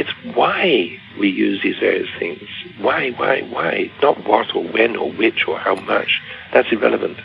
It's 0.00 0.34
why 0.34 0.98
we 1.18 1.28
use 1.28 1.62
these 1.62 1.78
various 1.78 2.08
things. 2.18 2.40
Why, 2.78 3.10
why, 3.10 3.42
why? 3.42 3.92
Not 4.00 4.26
what 4.26 4.54
or 4.56 4.64
when 4.64 4.96
or 4.96 5.12
which 5.12 5.46
or 5.46 5.58
how 5.58 5.74
much. 5.74 6.22
That's 6.54 6.72
irrelevant. 6.72 7.18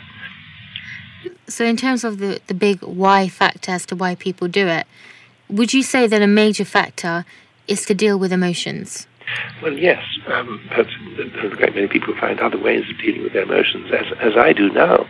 So, 1.46 1.64
in 1.64 1.78
terms 1.78 2.04
of 2.04 2.18
the, 2.18 2.38
the 2.48 2.52
big 2.52 2.82
why 2.82 3.28
factor 3.28 3.72
as 3.72 3.86
to 3.86 3.96
why 3.96 4.14
people 4.14 4.46
do 4.46 4.66
it, 4.66 4.86
would 5.48 5.72
you 5.72 5.82
say 5.82 6.06
that 6.06 6.20
a 6.20 6.26
major 6.26 6.66
factor 6.66 7.24
is 7.66 7.86
to 7.86 7.94
deal 7.94 8.18
with 8.18 8.30
emotions? 8.30 9.06
Well, 9.62 9.72
yes, 9.72 10.04
um, 10.26 10.60
but 10.76 10.86
there 11.16 11.44
are 11.44 11.54
a 11.54 11.56
great 11.56 11.74
many 11.74 11.88
people 11.88 12.12
who 12.12 12.20
find 12.20 12.38
other 12.40 12.58
ways 12.58 12.84
of 12.90 12.98
dealing 12.98 13.22
with 13.22 13.32
their 13.32 13.44
emotions, 13.44 13.90
as, 13.90 14.06
as 14.20 14.36
I 14.36 14.52
do 14.52 14.68
now. 14.68 15.06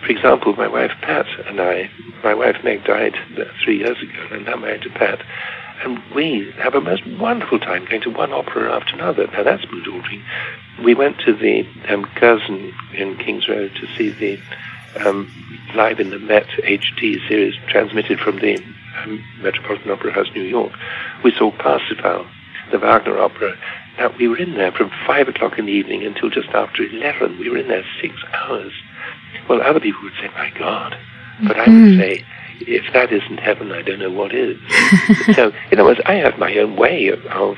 For 0.00 0.12
example, 0.12 0.54
my 0.54 0.68
wife 0.68 0.92
Pat 1.02 1.26
and 1.46 1.60
I, 1.60 1.90
my 2.24 2.32
wife 2.32 2.56
Meg 2.64 2.84
died 2.84 3.16
three 3.62 3.80
years 3.80 3.98
ago, 4.00 4.28
and 4.30 4.34
I'm 4.36 4.44
now 4.44 4.56
married 4.56 4.82
to 4.82 4.90
Pat. 4.90 5.20
And 5.82 6.02
we 6.14 6.52
have 6.58 6.74
a 6.74 6.80
most 6.80 7.06
wonderful 7.06 7.58
time 7.58 7.84
going 7.84 8.00
to 8.02 8.10
one 8.10 8.32
opera 8.32 8.74
after 8.74 8.94
another. 8.94 9.26
Now 9.28 9.42
that's 9.42 9.70
mood 9.70 9.86
altering. 9.86 10.24
We 10.82 10.94
went 10.94 11.18
to 11.20 11.34
the 11.34 11.66
um, 11.88 12.04
Curzon 12.16 12.72
in 12.94 13.16
King's 13.18 13.48
Road 13.48 13.74
to 13.76 13.86
see 13.96 14.10
the 14.10 14.40
um, 15.04 15.30
live 15.74 16.00
in 16.00 16.10
the 16.10 16.18
Met 16.18 16.46
HD 16.46 17.26
series 17.28 17.54
transmitted 17.68 18.18
from 18.18 18.38
the 18.38 18.56
um, 19.02 19.22
Metropolitan 19.40 19.90
Opera 19.90 20.12
House, 20.12 20.28
New 20.34 20.42
York. 20.42 20.72
We 21.22 21.32
saw 21.32 21.50
Parsifal, 21.50 22.26
the 22.70 22.78
Wagner 22.78 23.18
opera. 23.18 23.56
Now 23.98 24.14
we 24.18 24.28
were 24.28 24.38
in 24.38 24.54
there 24.54 24.72
from 24.72 24.90
five 25.06 25.28
o'clock 25.28 25.58
in 25.58 25.66
the 25.66 25.72
evening 25.72 26.04
until 26.04 26.30
just 26.30 26.48
after 26.50 26.82
eleven. 26.82 27.38
We 27.38 27.50
were 27.50 27.58
in 27.58 27.68
there 27.68 27.84
six 28.00 28.14
hours. 28.32 28.72
Well, 29.48 29.62
other 29.62 29.80
people 29.80 30.02
would 30.02 30.14
say, 30.14 30.28
"My 30.34 30.50
God," 30.58 30.96
but 31.46 31.56
I 31.56 31.60
would 31.60 31.68
mm-hmm. 31.68 32.00
say 32.00 32.24
if 32.60 32.92
that 32.92 33.12
isn't 33.12 33.38
heaven, 33.38 33.72
I 33.72 33.82
don't 33.82 33.98
know 33.98 34.10
what 34.10 34.34
is. 34.34 34.58
so, 35.34 35.52
in 35.70 35.78
other 35.78 35.84
words, 35.84 36.00
I 36.06 36.14
have 36.14 36.38
my 36.38 36.56
own 36.56 36.76
way 36.76 37.08
of, 37.08 37.24
of 37.26 37.56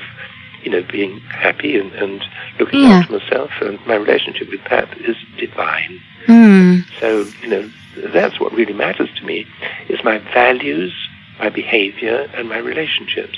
you 0.63 0.71
know, 0.71 0.83
being 0.91 1.19
happy 1.21 1.77
and, 1.77 1.91
and 1.93 2.23
looking 2.59 2.81
yeah. 2.81 2.99
after 2.99 3.19
myself, 3.19 3.51
and 3.61 3.79
my 3.85 3.95
relationship 3.95 4.49
with 4.49 4.61
Pat 4.61 4.97
is 4.99 5.15
divine. 5.37 5.99
Mm. 6.27 6.83
So, 6.99 7.25
you 7.41 7.47
know, 7.47 7.71
that's 8.13 8.39
what 8.39 8.53
really 8.53 8.73
matters 8.73 9.09
to 9.17 9.25
me, 9.25 9.45
is 9.87 10.03
my 10.03 10.19
values, 10.33 10.93
my 11.39 11.49
behavior, 11.49 12.29
and 12.33 12.49
my 12.49 12.57
relationships. 12.57 13.37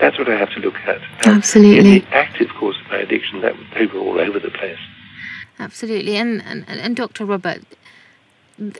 That's 0.00 0.18
what 0.18 0.28
I 0.28 0.36
have 0.36 0.50
to 0.50 0.60
look 0.60 0.76
at. 0.86 1.00
And 1.24 1.36
Absolutely. 1.36 2.00
the 2.00 2.14
active 2.14 2.48
course 2.58 2.76
of 2.82 2.90
my 2.90 2.98
addiction, 2.98 3.40
that 3.42 3.54
they 3.74 3.86
were 3.86 4.00
all 4.00 4.20
over 4.20 4.38
the 4.38 4.50
place. 4.50 4.78
Absolutely. 5.58 6.16
And, 6.16 6.42
and, 6.42 6.64
and 6.68 6.96
Dr. 6.96 7.24
Robert, 7.24 7.62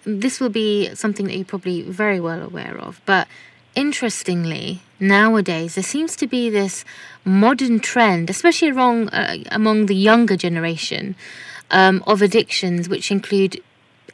this 0.04 0.40
will 0.40 0.48
be 0.48 0.94
something 0.94 1.26
that 1.26 1.36
you're 1.36 1.44
probably 1.44 1.82
very 1.82 2.20
well 2.20 2.42
aware 2.42 2.76
of, 2.78 3.00
but 3.06 3.28
interestingly, 3.74 4.82
nowadays 5.00 5.74
there 5.74 5.84
seems 5.84 6.16
to 6.16 6.26
be 6.26 6.50
this 6.50 6.84
modern 7.24 7.80
trend, 7.80 8.30
especially 8.30 8.68
among, 8.68 9.08
uh, 9.08 9.36
among 9.50 9.86
the 9.86 9.94
younger 9.94 10.36
generation, 10.36 11.14
um, 11.70 12.02
of 12.06 12.22
addictions, 12.22 12.88
which 12.88 13.10
include 13.10 13.62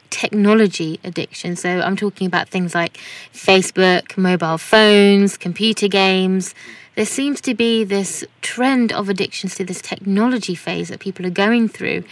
technology 0.09 0.99
addiction. 1.03 1.55
So 1.55 1.81
I'm 1.81 1.95
talking 1.95 2.27
about 2.27 2.49
things 2.49 2.73
like 2.73 2.97
Facebook, 3.33 4.17
mobile 4.17 4.57
phones, 4.57 5.37
computer 5.37 5.87
games. 5.87 6.55
There 6.95 7.05
seems 7.05 7.41
to 7.41 7.53
be 7.53 7.83
this 7.83 8.25
trend 8.41 8.91
of 8.91 9.09
addictions 9.09 9.55
to 9.55 9.63
this 9.63 9.81
technology 9.81 10.55
phase 10.55 10.89
that 10.89 10.99
people 10.99 11.25
are 11.25 11.31
going 11.31 11.69
through. 11.69 12.03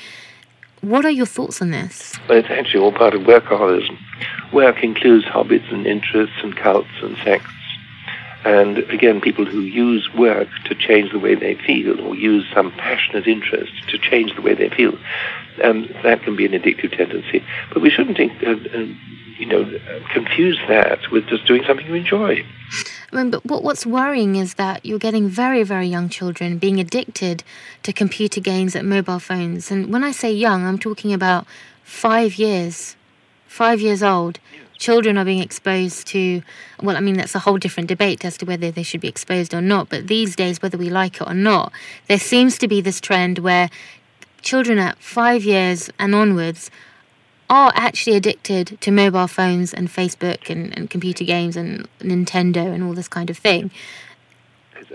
What 0.88 1.04
are 1.04 1.12
your 1.12 1.26
thoughts 1.26 1.62
on 1.62 1.72
this? 1.72 2.14
Well, 2.30 2.38
it's 2.38 2.50
actually 2.50 2.80
all 2.80 2.94
part 2.94 3.14
of 3.14 3.24
workaholism. 3.24 3.98
Work 4.54 4.86
includes 4.86 5.26
hobbies 5.26 5.64
and 5.70 5.86
interests 5.86 6.38
and 6.42 6.56
cults 6.56 6.88
and 7.02 7.18
sects. 7.26 7.52
And 8.46 8.78
again, 8.90 9.20
people 9.20 9.44
who 9.44 9.60
use 9.60 10.08
work 10.18 10.48
to 10.64 10.76
change 10.76 11.12
the 11.12 11.20
way 11.20 11.36
they 11.36 11.56
feel 11.56 12.00
or 12.00 12.16
use 12.16 12.46
some 12.54 12.72
passionate 12.72 13.28
interest 13.28 13.74
to 13.90 13.98
change 13.98 14.34
the 14.38 14.42
way 14.42 14.54
they 14.54 14.70
feel, 14.70 14.98
And 15.62 15.94
that 16.04 16.24
can 16.24 16.38
be 16.38 16.46
an 16.46 16.54
addictive 16.54 16.96
tendency. 16.96 17.44
But 17.74 17.82
we 17.82 17.90
shouldn't, 17.90 18.18
uh, 18.22 18.52
uh, 18.52 18.86
you 19.38 19.46
know, 19.46 19.70
confuse 20.14 20.58
that 20.70 21.12
with 21.12 21.28
just 21.28 21.46
doing 21.46 21.64
something 21.68 21.86
you 21.86 21.96
enjoy. 21.96 22.46
I 23.12 23.16
mean, 23.16 23.30
but 23.30 23.64
what's 23.64 23.86
worrying 23.86 24.36
is 24.36 24.56
that 24.56 24.86
you're 24.86 25.00
getting 25.00 25.30
very, 25.30 25.64
very 25.64 25.88
young 25.88 26.10
children 26.10 26.58
being 26.58 26.80
addicted 26.80 27.44
to 27.84 27.94
computer 27.94 28.42
games 28.42 28.76
at 28.76 28.84
mobile 28.84 29.20
phones. 29.20 29.72
And 29.72 29.92
when 29.94 30.04
I 30.04 30.12
say 30.12 30.32
young, 30.32 30.66
I'm 30.66 30.78
talking 30.78 31.14
about 31.14 31.48
five 31.84 32.36
years, 32.36 32.98
five 33.48 33.80
years 33.80 34.04
old. 34.04 34.40
Children 34.78 35.18
are 35.18 35.26
being 35.26 35.42
exposed 35.42 36.06
to, 36.08 36.44
well, 36.84 36.98
I 36.98 37.00
mean, 37.00 37.16
that's 37.16 37.34
a 37.34 37.40
whole 37.40 37.58
different 37.58 37.88
debate 37.88 38.26
as 38.26 38.38
to 38.40 38.46
whether 38.46 38.72
they 38.72 38.84
should 38.84 39.02
be 39.02 39.08
exposed 39.08 39.54
or 39.54 39.62
not. 39.62 39.90
But 39.90 40.08
these 40.08 40.36
days, 40.36 40.62
whether 40.62 40.78
we 40.78 40.90
like 40.90 41.22
it 41.22 41.28
or 41.28 41.34
not, 41.34 41.72
there 42.08 42.20
seems 42.20 42.58
to 42.60 42.68
be 42.68 42.82
this 42.82 43.00
trend 43.00 43.40
where 43.40 43.70
children 44.42 44.78
at 44.80 44.98
five 45.00 45.44
years 45.44 45.90
and 45.98 46.14
onwards 46.14 46.70
are 47.50 47.72
actually 47.76 48.16
addicted 48.16 48.80
to 48.82 48.92
mobile 48.92 49.28
phones 49.28 49.74
and 49.74 49.88
Facebook 49.88 50.50
and, 50.50 50.78
and 50.78 50.90
computer 50.90 51.24
games 51.24 51.56
and 51.56 51.88
Nintendo 52.00 52.74
and 52.74 52.84
all 52.84 52.94
this 52.94 53.08
kind 53.08 53.30
of 53.30 53.38
thing. 53.38 53.72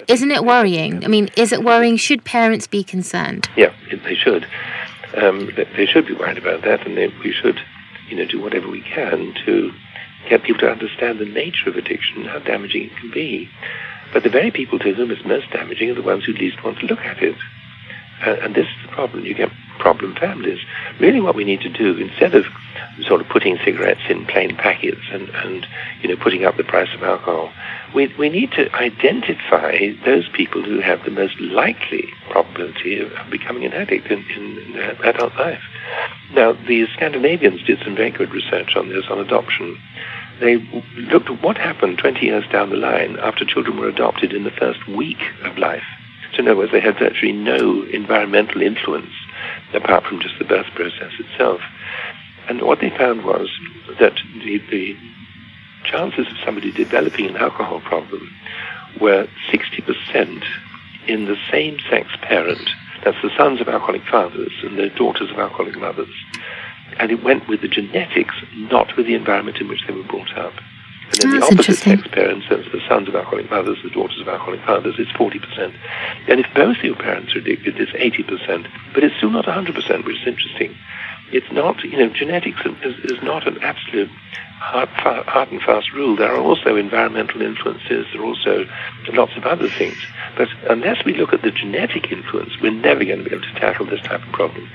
Isn't 0.08 0.30
it 0.30 0.44
worrying? 0.44 1.04
I 1.04 1.08
mean, 1.08 1.30
is 1.36 1.52
it 1.52 1.62
worrying? 1.62 1.96
Should 1.96 2.24
parents 2.24 2.66
be 2.66 2.84
concerned? 2.84 3.48
Yeah, 3.56 3.74
they 4.04 4.14
should. 4.14 4.46
Um, 5.16 5.50
they 5.76 5.86
should 5.86 6.06
be 6.06 6.14
worried 6.14 6.38
about 6.38 6.62
that, 6.62 6.86
and 6.86 6.96
they, 6.96 7.08
we 7.22 7.32
should, 7.32 7.60
you 8.08 8.16
know, 8.16 8.24
do 8.24 8.40
whatever 8.40 8.68
we 8.68 8.80
can 8.80 9.34
to 9.44 9.72
get 10.28 10.42
people 10.42 10.60
to 10.60 10.70
understand 10.70 11.18
the 11.18 11.26
nature 11.26 11.68
of 11.68 11.76
addiction 11.76 12.24
how 12.24 12.38
damaging 12.38 12.84
it 12.84 12.96
can 12.96 13.10
be. 13.10 13.50
But 14.12 14.22
the 14.22 14.30
very 14.30 14.50
people 14.50 14.78
to 14.78 14.94
whom 14.94 15.10
it's 15.10 15.24
most 15.24 15.50
damaging 15.50 15.90
are 15.90 15.94
the 15.94 16.02
ones 16.02 16.24
who 16.24 16.32
least 16.32 16.62
want 16.62 16.78
to 16.80 16.86
look 16.86 17.00
at 17.00 17.22
it. 17.22 17.36
And 18.24 18.54
this 18.54 18.66
is 18.66 18.82
the 18.82 18.88
problem. 18.88 19.24
You 19.24 19.34
get 19.34 19.50
problem 19.78 20.14
families. 20.14 20.60
Really, 21.00 21.20
what 21.20 21.34
we 21.34 21.44
need 21.44 21.60
to 21.62 21.68
do 21.68 21.96
instead 21.96 22.34
of 22.34 22.44
sort 23.06 23.20
of 23.20 23.28
putting 23.28 23.58
cigarettes 23.64 24.02
in 24.08 24.26
plain 24.26 24.56
packets 24.56 25.00
and, 25.10 25.28
and 25.30 25.66
you 26.02 26.08
know 26.08 26.16
putting 26.16 26.44
up 26.44 26.56
the 26.56 26.64
price 26.64 26.94
of 26.94 27.02
alcohol, 27.02 27.52
we 27.94 28.06
we 28.18 28.28
need 28.28 28.52
to 28.52 28.72
identify 28.76 29.92
those 30.04 30.28
people 30.28 30.62
who 30.62 30.80
have 30.80 31.04
the 31.04 31.10
most 31.10 31.38
likely 31.40 32.12
probability 32.30 33.00
of, 33.00 33.10
becoming 33.30 33.64
an 33.64 33.72
addict 33.72 34.06
in, 34.06 34.24
in 34.30 34.76
adult 35.04 35.34
life. 35.36 35.62
Now, 36.32 36.52
the 36.52 36.86
Scandinavians 36.94 37.62
did 37.64 37.80
some 37.84 37.96
very 37.96 38.10
good 38.10 38.30
research 38.30 38.76
on 38.76 38.88
this 38.88 39.04
on 39.10 39.18
adoption. 39.18 39.78
They 40.40 40.56
looked 40.96 41.28
at 41.28 41.42
what 41.42 41.56
happened 41.56 41.98
20 41.98 42.24
years 42.24 42.44
down 42.50 42.70
the 42.70 42.76
line 42.76 43.18
after 43.18 43.44
children 43.44 43.78
were 43.78 43.88
adopted 43.88 44.32
in 44.32 44.44
the 44.44 44.50
first 44.50 44.86
week 44.88 45.20
of 45.44 45.58
life 45.58 45.84
to 46.34 46.42
know 46.42 46.56
whether 46.56 46.72
they 46.72 46.80
had 46.80 46.98
virtually 46.98 47.32
no 47.32 47.84
environmental 47.84 48.62
influence 48.62 49.12
apart 49.74 50.04
from 50.04 50.20
just 50.20 50.38
the 50.38 50.44
birth 50.44 50.66
process 50.74 51.12
itself. 51.18 51.60
And 52.48 52.62
what 52.62 52.80
they 52.80 52.90
found 52.90 53.24
was 53.24 53.48
that 53.98 54.18
the, 54.42 54.58
the 54.70 54.96
chances 55.84 56.26
of 56.26 56.36
somebody 56.44 56.72
developing 56.72 57.26
an 57.26 57.36
alcohol 57.36 57.80
problem 57.80 58.32
were 59.00 59.28
60% 59.50 60.44
in 61.06 61.24
the 61.26 61.36
same 61.50 61.78
sex 61.90 62.08
parent. 62.22 62.70
That's 63.04 63.20
the 63.22 63.30
sons 63.36 63.60
of 63.60 63.68
alcoholic 63.68 64.04
fathers 64.04 64.52
and 64.62 64.78
the 64.78 64.90
daughters 64.90 65.30
of 65.30 65.38
alcoholic 65.38 65.76
mothers. 65.76 66.14
And 66.98 67.10
it 67.10 67.24
went 67.24 67.48
with 67.48 67.62
the 67.62 67.68
genetics, 67.68 68.34
not 68.54 68.96
with 68.96 69.06
the 69.06 69.14
environment 69.14 69.58
in 69.58 69.68
which 69.68 69.86
they 69.86 69.94
were 69.94 70.02
brought 70.04 70.36
up. 70.36 70.52
And 71.12 71.32
then 71.32 71.40
That's 71.40 71.48
the 71.48 71.54
opposite 71.54 71.78
sex 71.78 72.08
parents, 72.08 72.46
that's 72.48 72.70
the 72.72 72.80
sons 72.88 73.08
of 73.08 73.14
alcoholic 73.14 73.50
mothers, 73.50 73.78
the 73.82 73.90
daughters 73.90 74.20
of 74.20 74.28
alcoholic 74.28 74.60
fathers, 74.64 74.94
it's 74.98 75.12
40%. 75.12 75.74
And 76.28 76.40
if 76.40 76.46
both 76.54 76.78
your 76.82 76.96
parents 76.96 77.34
are 77.34 77.38
addicted, 77.38 77.78
it's 77.78 77.92
80%. 77.92 78.66
But 78.94 79.04
it's 79.04 79.16
still 79.16 79.30
not 79.30 79.44
100%, 79.44 80.04
which 80.04 80.20
is 80.20 80.26
interesting. 80.26 80.74
It's 81.30 81.50
not, 81.52 81.82
you 81.84 81.98
know, 81.98 82.08
genetics 82.08 82.60
is, 82.82 82.96
is 83.04 83.22
not 83.22 83.46
an 83.46 83.58
absolute 83.62 84.10
hard, 84.62 84.88
hard 85.26 85.50
and 85.50 85.60
fast 85.60 85.92
rule. 85.92 86.16
There 86.16 86.32
are 86.32 86.40
also 86.40 86.76
environmental 86.76 87.42
influences. 87.42 88.06
There 88.12 88.22
are 88.22 88.24
also 88.24 88.66
lots 89.12 89.36
of 89.36 89.44
other 89.44 89.68
things. 89.68 89.98
But 90.36 90.48
unless 90.70 91.04
we 91.04 91.14
look 91.14 91.32
at 91.32 91.42
the 91.42 91.50
genetic 91.50 92.10
influence, 92.12 92.52
we're 92.60 92.70
never 92.70 93.04
going 93.04 93.22
to 93.22 93.28
be 93.28 93.34
able 93.34 93.44
to 93.44 93.60
tackle 93.60 93.86
this 93.86 94.00
type 94.00 94.22
of 94.22 94.32
problem. 94.32 94.70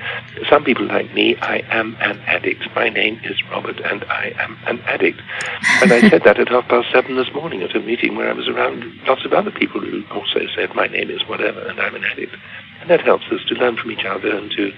Some 0.49 0.63
people 0.63 0.85
like 0.85 1.13
me, 1.13 1.35
I 1.37 1.63
am 1.69 1.95
an 2.01 2.19
addict. 2.27 2.67
My 2.75 2.89
name 2.89 3.19
is 3.23 3.41
Robert, 3.49 3.79
and 3.79 4.03
I 4.05 4.33
am 4.37 4.57
an 4.67 4.79
addict. 4.81 5.21
And 5.81 5.91
I 5.91 6.09
said 6.09 6.23
that 6.25 6.39
at 6.39 6.49
half 6.49 6.67
past 6.67 6.91
seven 6.91 7.15
this 7.15 7.33
morning 7.33 7.63
at 7.63 7.75
a 7.75 7.79
meeting 7.79 8.15
where 8.15 8.29
I 8.29 8.33
was 8.33 8.47
around 8.47 8.83
lots 9.07 9.25
of 9.25 9.33
other 9.33 9.51
people 9.51 9.81
who 9.81 10.03
also 10.11 10.41
said, 10.55 10.75
my 10.75 10.87
name 10.87 11.09
is 11.09 11.25
whatever, 11.27 11.61
and 11.61 11.79
I'm 11.79 11.95
an 11.95 12.03
addict. 12.03 12.35
And 12.81 12.89
that 12.89 13.01
helps 13.01 13.25
us 13.31 13.39
to 13.47 13.55
learn 13.55 13.77
from 13.77 13.91
each 13.91 14.05
other 14.05 14.29
and 14.35 14.51
to 14.51 14.71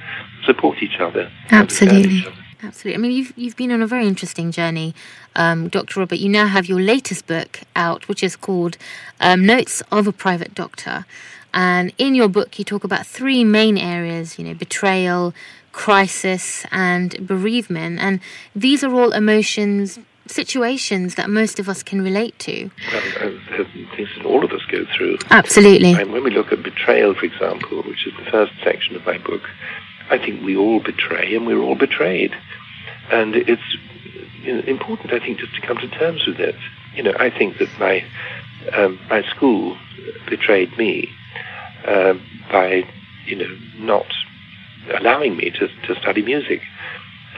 support 0.46 0.82
each 0.82 1.00
other. 1.00 1.32
Absolutely. 1.52 2.16
Each 2.16 2.28
other. 2.28 2.46
Absolutely. 2.62 2.96
I 2.96 3.02
mean, 3.02 3.12
you've 3.12 3.34
you've 3.38 3.56
been 3.56 3.72
on 3.72 3.82
a 3.82 3.88
very 3.88 4.06
interesting 4.08 4.52
journey, 4.52 4.94
um, 5.36 5.70
Dr. 5.70 6.00
Robert. 6.02 6.20
You 6.20 6.30
now 6.30 6.48
have 6.48 6.68
your 6.68 6.80
latest 6.80 7.26
book 7.26 7.62
out, 7.76 8.08
which 8.08 8.22
is 8.22 8.36
called 8.36 8.78
um, 9.22 9.46
Notes 9.46 9.82
of 9.92 10.08
a 10.08 10.12
Private 10.12 10.54
Doctor. 10.54 11.06
And 11.54 11.94
in 11.98 12.16
your 12.16 12.28
book, 12.28 12.60
you 12.60 12.66
talk 12.66 12.84
about 12.84 13.06
three 13.06 13.44
main 13.44 13.78
areas. 13.78 14.38
You 14.38 14.46
know, 14.46 14.54
betrayal, 14.54 15.34
crisis, 15.72 16.66
and 16.72 17.26
bereavement. 17.26 18.00
And 18.00 18.20
these 18.54 18.84
are 18.84 18.94
all 18.94 19.14
emotions, 19.14 19.98
situations 20.28 21.16
that 21.16 21.30
most 21.30 21.60
of 21.60 21.70
us 21.70 21.82
can 21.82 22.02
relate 22.02 22.38
to. 22.40 22.70
Things 23.96 24.10
that 24.18 24.26
all 24.26 24.44
of 24.44 24.52
us 24.52 24.62
go 24.70 24.86
through. 24.98 25.18
Absolutely. 25.32 25.94
And 25.94 26.12
when 26.12 26.26
we 26.26 26.32
look 26.32 26.52
at 26.52 26.62
betrayal, 26.62 27.16
for 27.16 27.26
example, 27.26 27.84
which 27.84 28.06
is 28.06 28.14
the 28.18 28.30
first 28.30 28.52
section 28.64 28.98
of 28.98 29.06
my 29.06 29.18
book, 29.18 29.44
I 30.10 30.18
think 30.18 30.44
we 30.44 30.56
all 30.56 30.80
betray 30.80 31.36
and 31.36 31.46
we're 31.46 31.62
all 31.62 31.76
betrayed. 31.76 32.36
And 33.12 33.36
it's 33.36 33.62
important, 34.68 35.14
I 35.14 35.20
think, 35.20 35.40
just 35.40 35.56
to 35.56 35.62
come 35.62 35.78
to 35.78 35.88
terms 35.88 36.26
with 36.26 36.40
it. 36.40 36.56
You 36.96 37.04
know, 37.04 37.14
I 37.20 37.30
think 37.30 37.58
that 37.60 37.70
my 37.80 38.04
um, 38.76 39.00
my 39.10 39.24
school 39.24 39.78
betrayed 40.28 40.78
me 40.78 41.10
uh, 41.86 42.14
by, 42.52 42.84
you 43.26 43.36
know, 43.36 43.58
not 43.78 44.06
allowing 44.94 45.38
me 45.38 45.52
to, 45.52 45.68
to 45.68 46.00
study 46.00 46.22
music. 46.22 46.62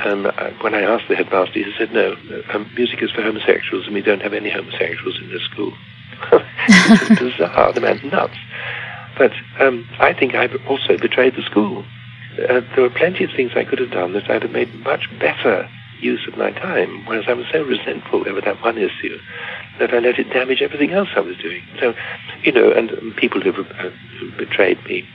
Um, 0.04 0.24
when 0.62 0.74
I 0.74 0.82
asked 0.82 1.08
the 1.10 1.16
headmaster, 1.16 1.60
he 1.60 1.74
said, 1.78 1.94
no, 1.94 2.16
um, 2.54 2.72
music 2.76 3.04
is 3.04 3.12
for 3.12 3.22
homosexuals 3.22 3.86
and 3.86 3.94
we 3.94 4.02
don't 4.02 4.22
have 4.22 4.34
any 4.34 4.50
homosexuals 4.50 5.20
in 5.22 5.30
this 5.30 5.44
school. 5.44 5.74
it's 6.32 7.20
bizarre. 7.20 7.74
The 7.74 7.82
man's 7.82 8.04
nuts. 8.04 8.38
But 9.18 9.32
um, 9.60 9.88
I 10.00 10.14
think 10.14 10.34
I've 10.34 10.56
also 10.68 10.98
betrayed 10.98 11.36
the 11.36 11.44
school 11.44 11.86
uh, 12.34 12.62
there 12.76 12.84
were 12.84 12.90
plenty 12.90 13.24
of 13.24 13.32
things 13.32 13.52
I 13.56 13.66
could 13.66 13.80
have 13.80 13.92
done 13.92 14.14
that 14.14 14.30
I'd 14.30 14.44
have 14.44 14.52
made 14.52 14.74
much 14.84 15.08
better 15.20 15.70
use 16.00 16.28
of 16.28 16.38
my 16.38 16.52
time, 16.52 17.06
whereas 17.06 17.26
I 17.28 17.34
was 17.34 17.46
so 17.52 17.64
resentful 17.64 18.28
over 18.28 18.42
that 18.42 18.62
one 18.62 18.78
issue 18.78 19.20
that 19.80 19.94
I 19.94 20.00
let 20.00 20.20
it 20.20 20.30
damage 20.32 20.62
everything 20.62 20.92
else 20.92 21.10
I 21.16 21.20
was 21.20 21.38
doing. 21.38 21.64
So, 21.80 21.94
you 22.44 22.52
know, 22.52 22.72
and 22.72 23.16
people 23.16 23.42
who 23.42 23.52
uh, 23.52 23.92
betrayed 24.38 24.84
me. 24.86 25.08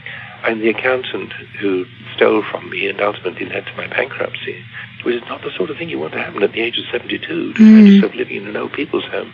I'm 0.42 0.60
the 0.60 0.68
accountant 0.68 1.32
who 1.58 1.86
stole 2.14 2.42
from 2.42 2.70
me 2.70 2.86
and 2.86 3.00
ultimately 3.00 3.46
led 3.46 3.66
to 3.66 3.76
my 3.76 3.88
bankruptcy, 3.88 4.64
which 5.02 5.16
is 5.16 5.28
not 5.28 5.42
the 5.42 5.50
sort 5.50 5.70
of 5.70 5.76
thing 5.76 5.88
you 5.88 5.98
want 5.98 6.12
to 6.12 6.22
happen 6.22 6.42
at 6.42 6.52
the 6.52 6.60
age 6.60 6.78
of 6.78 6.84
72 6.92 7.18
to 7.18 7.52
mm. 7.52 7.56
find 7.56 7.88
yourself 7.88 8.14
living 8.14 8.36
in 8.36 8.46
an 8.46 8.56
old 8.56 8.72
people's 8.72 9.06
home. 9.06 9.32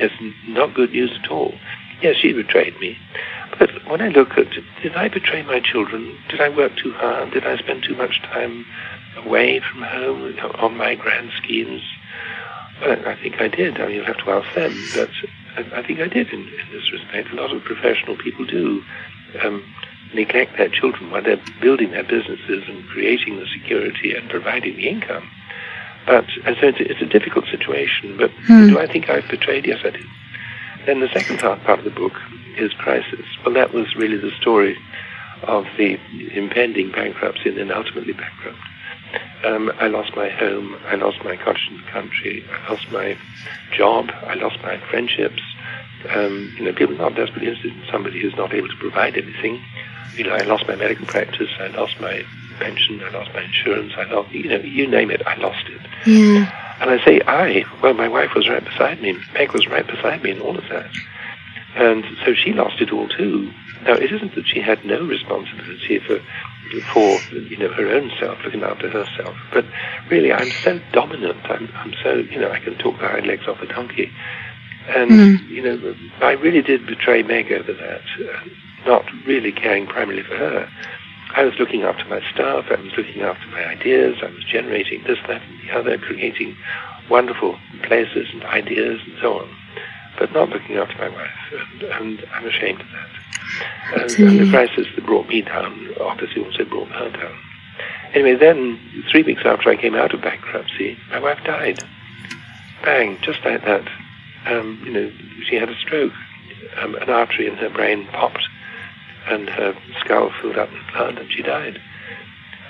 It's 0.00 0.14
not 0.48 0.74
good 0.74 0.90
news 0.90 1.16
at 1.22 1.30
all. 1.30 1.54
Yes, 2.02 2.16
she 2.16 2.32
betrayed 2.32 2.78
me. 2.80 2.98
But 3.58 3.70
when 3.88 4.00
I 4.00 4.08
look 4.08 4.38
at, 4.38 4.50
did 4.82 4.94
I 4.94 5.08
betray 5.08 5.42
my 5.42 5.60
children? 5.60 6.16
Did 6.28 6.40
I 6.40 6.48
work 6.48 6.76
too 6.76 6.92
hard? 6.92 7.32
Did 7.32 7.46
I 7.46 7.56
spend 7.58 7.82
too 7.82 7.96
much 7.96 8.22
time 8.22 8.64
away 9.16 9.60
from 9.60 9.82
home 9.82 10.36
on 10.60 10.76
my 10.76 10.94
grand 10.94 11.30
schemes? 11.36 11.82
Well, 12.80 13.08
I 13.08 13.16
think 13.16 13.40
I 13.40 13.48
did. 13.48 13.80
I 13.80 13.86
mean, 13.86 13.96
you'll 13.96 14.06
have 14.06 14.18
to 14.18 14.30
ask 14.30 14.54
them. 14.54 14.72
But 14.94 15.10
I, 15.74 15.82
think 15.82 15.98
I 15.98 16.06
did 16.06 16.28
in, 16.28 16.40
in, 16.40 16.72
this 16.72 16.92
respect. 16.92 17.32
A 17.32 17.34
lot 17.34 17.52
of 17.52 17.64
professional 17.64 18.16
people 18.16 18.44
do 18.46 18.82
um, 19.42 19.64
neglect 20.14 20.56
their 20.56 20.68
children 20.68 21.10
while 21.10 21.22
they're 21.22 21.42
building 21.60 21.90
their 21.90 22.04
businesses 22.04 22.64
and 22.68 22.86
creating 22.88 23.38
the 23.38 23.46
security 23.46 24.14
and 24.14 24.30
providing 24.30 24.76
the 24.76 24.88
income. 24.88 25.28
But 26.06 26.26
and 26.44 26.56
so 26.60 26.68
it's, 26.68 26.78
it's 26.80 27.02
a 27.02 27.06
difficult 27.06 27.46
situation. 27.46 28.16
But 28.16 28.30
hmm. 28.46 28.68
do 28.68 28.78
I 28.78 28.86
think 28.86 29.10
I've 29.10 29.28
betrayed? 29.28 29.66
Yes, 29.66 29.80
I 29.84 29.90
did. 29.90 30.06
Then 30.86 31.00
the 31.00 31.08
second 31.08 31.38
part, 31.38 31.62
part 31.64 31.78
of 31.78 31.84
the 31.84 31.90
book 31.90 32.14
is 32.56 32.72
crisis. 32.74 33.24
Well, 33.44 33.54
that 33.54 33.72
was 33.72 33.94
really 33.96 34.16
the 34.16 34.32
story 34.40 34.76
of 35.42 35.66
the 35.76 35.98
impending 36.32 36.90
bankruptcy 36.90 37.50
and 37.50 37.58
then 37.58 37.72
ultimately 37.72 38.12
bankrupt. 38.12 38.58
Um, 39.44 39.72
I 39.78 39.86
lost 39.86 40.16
my 40.16 40.28
home, 40.28 40.76
I 40.86 40.96
lost 40.96 41.22
my 41.24 41.36
cottage 41.36 41.70
the 41.70 41.90
country, 41.90 42.44
I 42.50 42.72
lost 42.72 42.90
my 42.90 43.16
job, 43.72 44.10
I 44.26 44.34
lost 44.34 44.60
my 44.62 44.78
friendships. 44.90 45.40
Um, 46.14 46.54
you 46.58 46.64
know, 46.64 46.72
people 46.72 46.96
are 46.96 47.10
not 47.10 47.14
desperately 47.14 47.48
interested 47.48 47.72
in 47.72 47.84
somebody 47.90 48.20
who's 48.20 48.36
not 48.36 48.52
able 48.52 48.68
to 48.68 48.76
provide 48.76 49.16
anything. 49.16 49.62
You 50.16 50.24
know, 50.24 50.32
I 50.32 50.42
lost 50.42 50.66
my 50.66 50.74
medical 50.74 51.06
practice, 51.06 51.50
I 51.60 51.68
lost 51.68 52.00
my 52.00 52.24
pension, 52.58 53.00
I 53.02 53.10
lost 53.10 53.32
my 53.32 53.42
insurance, 53.42 53.92
I 53.96 54.04
lost, 54.04 54.30
you 54.32 54.48
know, 54.48 54.58
you 54.58 54.86
name 54.88 55.10
it, 55.10 55.22
I 55.26 55.36
lost 55.36 55.66
it. 55.68 55.80
Yeah. 56.06 56.67
And 56.80 56.90
I 56.90 57.04
say 57.04 57.20
I, 57.26 57.64
well, 57.82 57.94
my 57.94 58.08
wife 58.08 58.34
was 58.34 58.48
right 58.48 58.64
beside 58.64 59.02
me, 59.02 59.18
Meg 59.34 59.52
was 59.52 59.66
right 59.66 59.86
beside 59.86 60.22
me 60.22 60.30
and 60.30 60.40
all 60.40 60.56
of 60.56 60.64
that. 60.68 60.90
And 61.74 62.04
so 62.24 62.34
she 62.34 62.52
lost 62.52 62.80
it 62.80 62.92
all 62.92 63.08
too. 63.08 63.52
Now, 63.82 63.94
it 63.94 64.10
isn't 64.12 64.34
that 64.34 64.46
she 64.46 64.60
had 64.60 64.84
no 64.84 65.04
responsibility 65.04 65.98
for, 66.00 66.20
for 66.92 67.34
you 67.34 67.56
know, 67.56 67.72
her 67.72 67.88
own 67.88 68.10
self, 68.18 68.38
looking 68.44 68.62
after 68.62 68.88
herself, 68.90 69.36
but 69.52 69.64
really 70.10 70.32
I'm 70.32 70.50
so 70.50 70.80
dominant. 70.92 71.38
I'm, 71.44 71.70
I'm 71.76 71.94
so, 72.02 72.14
you 72.14 72.40
know, 72.40 72.50
I 72.50 72.58
can 72.58 72.76
talk 72.78 72.98
the 72.98 73.08
hind 73.08 73.26
legs 73.26 73.46
off 73.46 73.60
a 73.60 73.66
donkey. 73.66 74.10
And, 74.88 75.10
mm. 75.10 75.48
you 75.48 75.62
know, 75.62 75.94
I 76.20 76.32
really 76.32 76.62
did 76.62 76.86
betray 76.86 77.22
Meg 77.22 77.52
over 77.52 77.72
that, 77.72 78.02
uh, 78.18 78.48
not 78.86 79.04
really 79.26 79.52
caring 79.52 79.86
primarily 79.86 80.22
for 80.22 80.36
her. 80.36 80.68
I 81.36 81.44
was 81.44 81.54
looking 81.58 81.82
after 81.82 82.04
my 82.06 82.20
staff, 82.32 82.66
I 82.70 82.80
was 82.80 82.92
looking 82.96 83.22
after 83.22 83.46
my 83.48 83.64
ideas, 83.64 84.16
I 84.22 84.30
was 84.30 84.44
generating 84.44 85.02
this, 85.04 85.18
that, 85.28 85.42
and 85.42 85.60
the 85.60 85.78
other, 85.78 85.98
creating 85.98 86.56
wonderful 87.10 87.58
places 87.82 88.28
and 88.32 88.44
ideas 88.44 89.00
and 89.04 89.14
so 89.20 89.40
on 89.40 89.54
but 90.18 90.32
not 90.32 90.48
looking 90.50 90.76
after 90.76 90.96
my 90.98 91.08
wife, 91.08 91.30
and, 91.52 91.82
and 91.82 92.24
I'm 92.34 92.46
ashamed 92.46 92.80
of 92.80 92.86
that. 92.88 94.02
And, 94.02 94.28
and, 94.28 94.40
the 94.40 94.50
crisis 94.50 94.86
that 94.94 95.06
brought 95.06 95.28
me 95.28 95.42
down 95.42 95.94
obviously 96.00 96.44
also 96.44 96.64
brought 96.64 96.88
her 96.88 97.10
down. 97.10 97.38
Anyway, 98.14 98.34
then 98.34 98.80
three 99.10 99.22
weeks 99.22 99.42
after 99.44 99.70
I 99.70 99.76
came 99.76 99.94
out 99.94 100.12
of 100.12 100.22
bankruptcy, 100.22 100.98
my 101.10 101.20
wife 101.20 101.38
died. 101.44 101.82
Bang, 102.82 103.18
just 103.22 103.44
like 103.44 103.64
that. 103.64 103.88
Um, 104.46 104.80
you 104.84 104.92
know, 104.92 105.12
she 105.48 105.56
had 105.56 105.68
a 105.68 105.76
stroke. 105.76 106.12
Um, 106.76 106.94
an 106.96 107.10
artery 107.10 107.48
in 107.48 107.56
her 107.56 107.70
brain 107.70 108.06
popped, 108.08 108.46
and 109.28 109.48
her 109.48 109.76
skull 110.00 110.30
filled 110.40 110.58
up 110.58 110.70
with 110.72 110.82
blood, 110.92 111.18
and 111.18 111.30
she 111.30 111.42
died. 111.42 111.80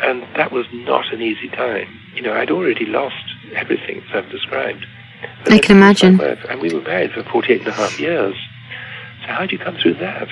And 0.01 0.23
that 0.37 0.53
was 0.53 0.67
not 0.73 1.13
an 1.13 1.21
easy 1.21 1.49
time. 1.49 1.89
You 2.15 2.23
know, 2.23 2.33
I'd 2.33 2.51
already 2.51 2.87
lost 2.87 3.25
everything 3.55 4.03
as 4.09 4.25
I've 4.25 4.31
described. 4.31 4.87
I 5.47 5.59
can 5.59 5.77
imagine. 5.77 6.21
And 6.21 6.61
we 6.61 6.73
were 6.73 6.81
married 6.81 7.13
for 7.13 7.25
48 7.25 7.61
and 7.61 7.69
a 7.69 7.73
half 7.73 7.99
years. 7.99 8.37
So 9.23 9.29
how 9.29 9.41
did 9.41 9.53
you 9.53 9.59
come 9.59 9.77
through 9.77 9.95
that? 9.95 10.29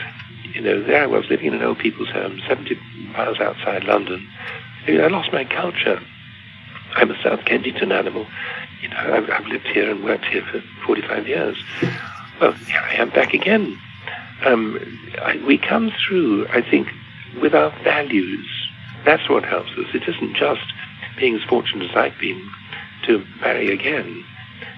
You 0.55 0.61
know, 0.61 0.83
there 0.83 1.03
I 1.03 1.07
was 1.07 1.29
living 1.29 1.47
in 1.47 1.55
an 1.55 1.63
old 1.63 1.79
people's 1.79 2.11
home, 2.11 2.41
70 2.47 2.79
miles 3.13 3.41
outside 3.41 3.85
London. 3.85 4.27
I 4.89 5.09
lost 5.09 5.33
my 5.33 5.45
culture. 5.45 6.01
I'm 6.95 7.11
a 7.11 7.23
South 7.23 7.45
Kensington 7.45 7.91
animal. 7.93 8.27
You 8.81 8.89
know, 8.89 8.97
I've, 8.97 9.29
I've 9.29 9.47
lived 9.47 9.67
here 9.67 9.91
and 9.91 10.05
worked 10.05 10.27
here 10.27 10.45
for 10.51 10.63
45 10.87 11.27
years. 11.27 11.57
Well, 12.41 12.53
here 12.53 12.81
I 12.81 12.95
am 12.95 13.11
back 13.11 13.35
again. 13.35 13.79
Um, 14.45 14.79
we 15.47 15.59
come 15.59 15.93
through, 16.07 16.47
I 16.49 16.63
think, 16.63 16.89
with 17.41 17.55
our 17.55 17.71
values. 17.83 18.47
That's 19.05 19.29
what 19.29 19.45
helps 19.45 19.71
us. 19.73 19.87
It 19.95 20.03
isn't 20.09 20.37
just 20.37 20.65
being 21.19 21.35
as 21.37 21.43
fortunate 21.45 21.91
as 21.91 21.97
I've 21.97 22.19
been 22.19 22.51
to 23.07 23.25
marry 23.41 23.73
again 23.73 24.25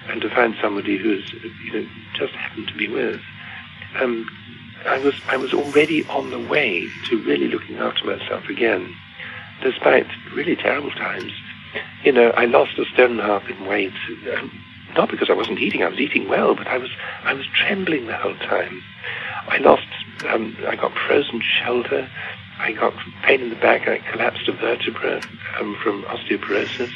and 0.07 0.21
to 0.21 0.29
find 0.29 0.55
somebody 0.61 0.97
who's 0.97 1.33
you 1.65 1.73
know 1.73 1.89
just 2.15 2.33
happened 2.33 2.67
to 2.67 2.75
be 2.75 2.87
with. 2.87 3.19
Um, 3.99 4.27
I 4.85 4.97
was 4.99 5.15
I 5.27 5.37
was 5.37 5.53
already 5.53 6.05
on 6.05 6.31
the 6.31 6.39
way 6.39 6.87
to 7.09 7.23
really 7.23 7.47
looking 7.47 7.77
after 7.77 8.05
myself 8.05 8.47
again, 8.49 8.95
despite 9.61 10.07
really 10.33 10.55
terrible 10.55 10.91
times. 10.91 11.31
You 12.03 12.13
know, 12.13 12.29
I 12.31 12.45
lost 12.45 12.79
a 12.79 12.85
stone 12.85 13.11
and 13.11 13.19
a 13.19 13.23
half 13.23 13.47
in 13.49 13.65
weight, 13.65 13.93
um, 14.35 14.51
not 14.95 15.11
because 15.11 15.29
I 15.29 15.33
wasn't 15.33 15.59
eating. 15.59 15.83
I 15.83 15.89
was 15.89 15.99
eating 15.99 16.29
well, 16.29 16.55
but 16.55 16.67
I 16.67 16.77
was 16.77 16.89
I 17.23 17.33
was 17.33 17.45
trembling 17.47 18.07
the 18.07 18.17
whole 18.17 18.37
time. 18.37 18.81
I 19.49 19.57
lost. 19.57 19.87
Um, 20.27 20.55
I 20.67 20.75
got 20.75 20.93
frozen 21.07 21.41
shoulder. 21.41 22.09
I 22.59 22.73
got 22.73 22.93
pain 23.23 23.41
in 23.41 23.49
the 23.49 23.55
back. 23.55 23.87
I 23.87 23.99
collapsed 24.11 24.47
a 24.47 24.51
vertebra 24.51 25.21
um, 25.59 25.77
from 25.81 26.03
osteoporosis. 26.03 26.91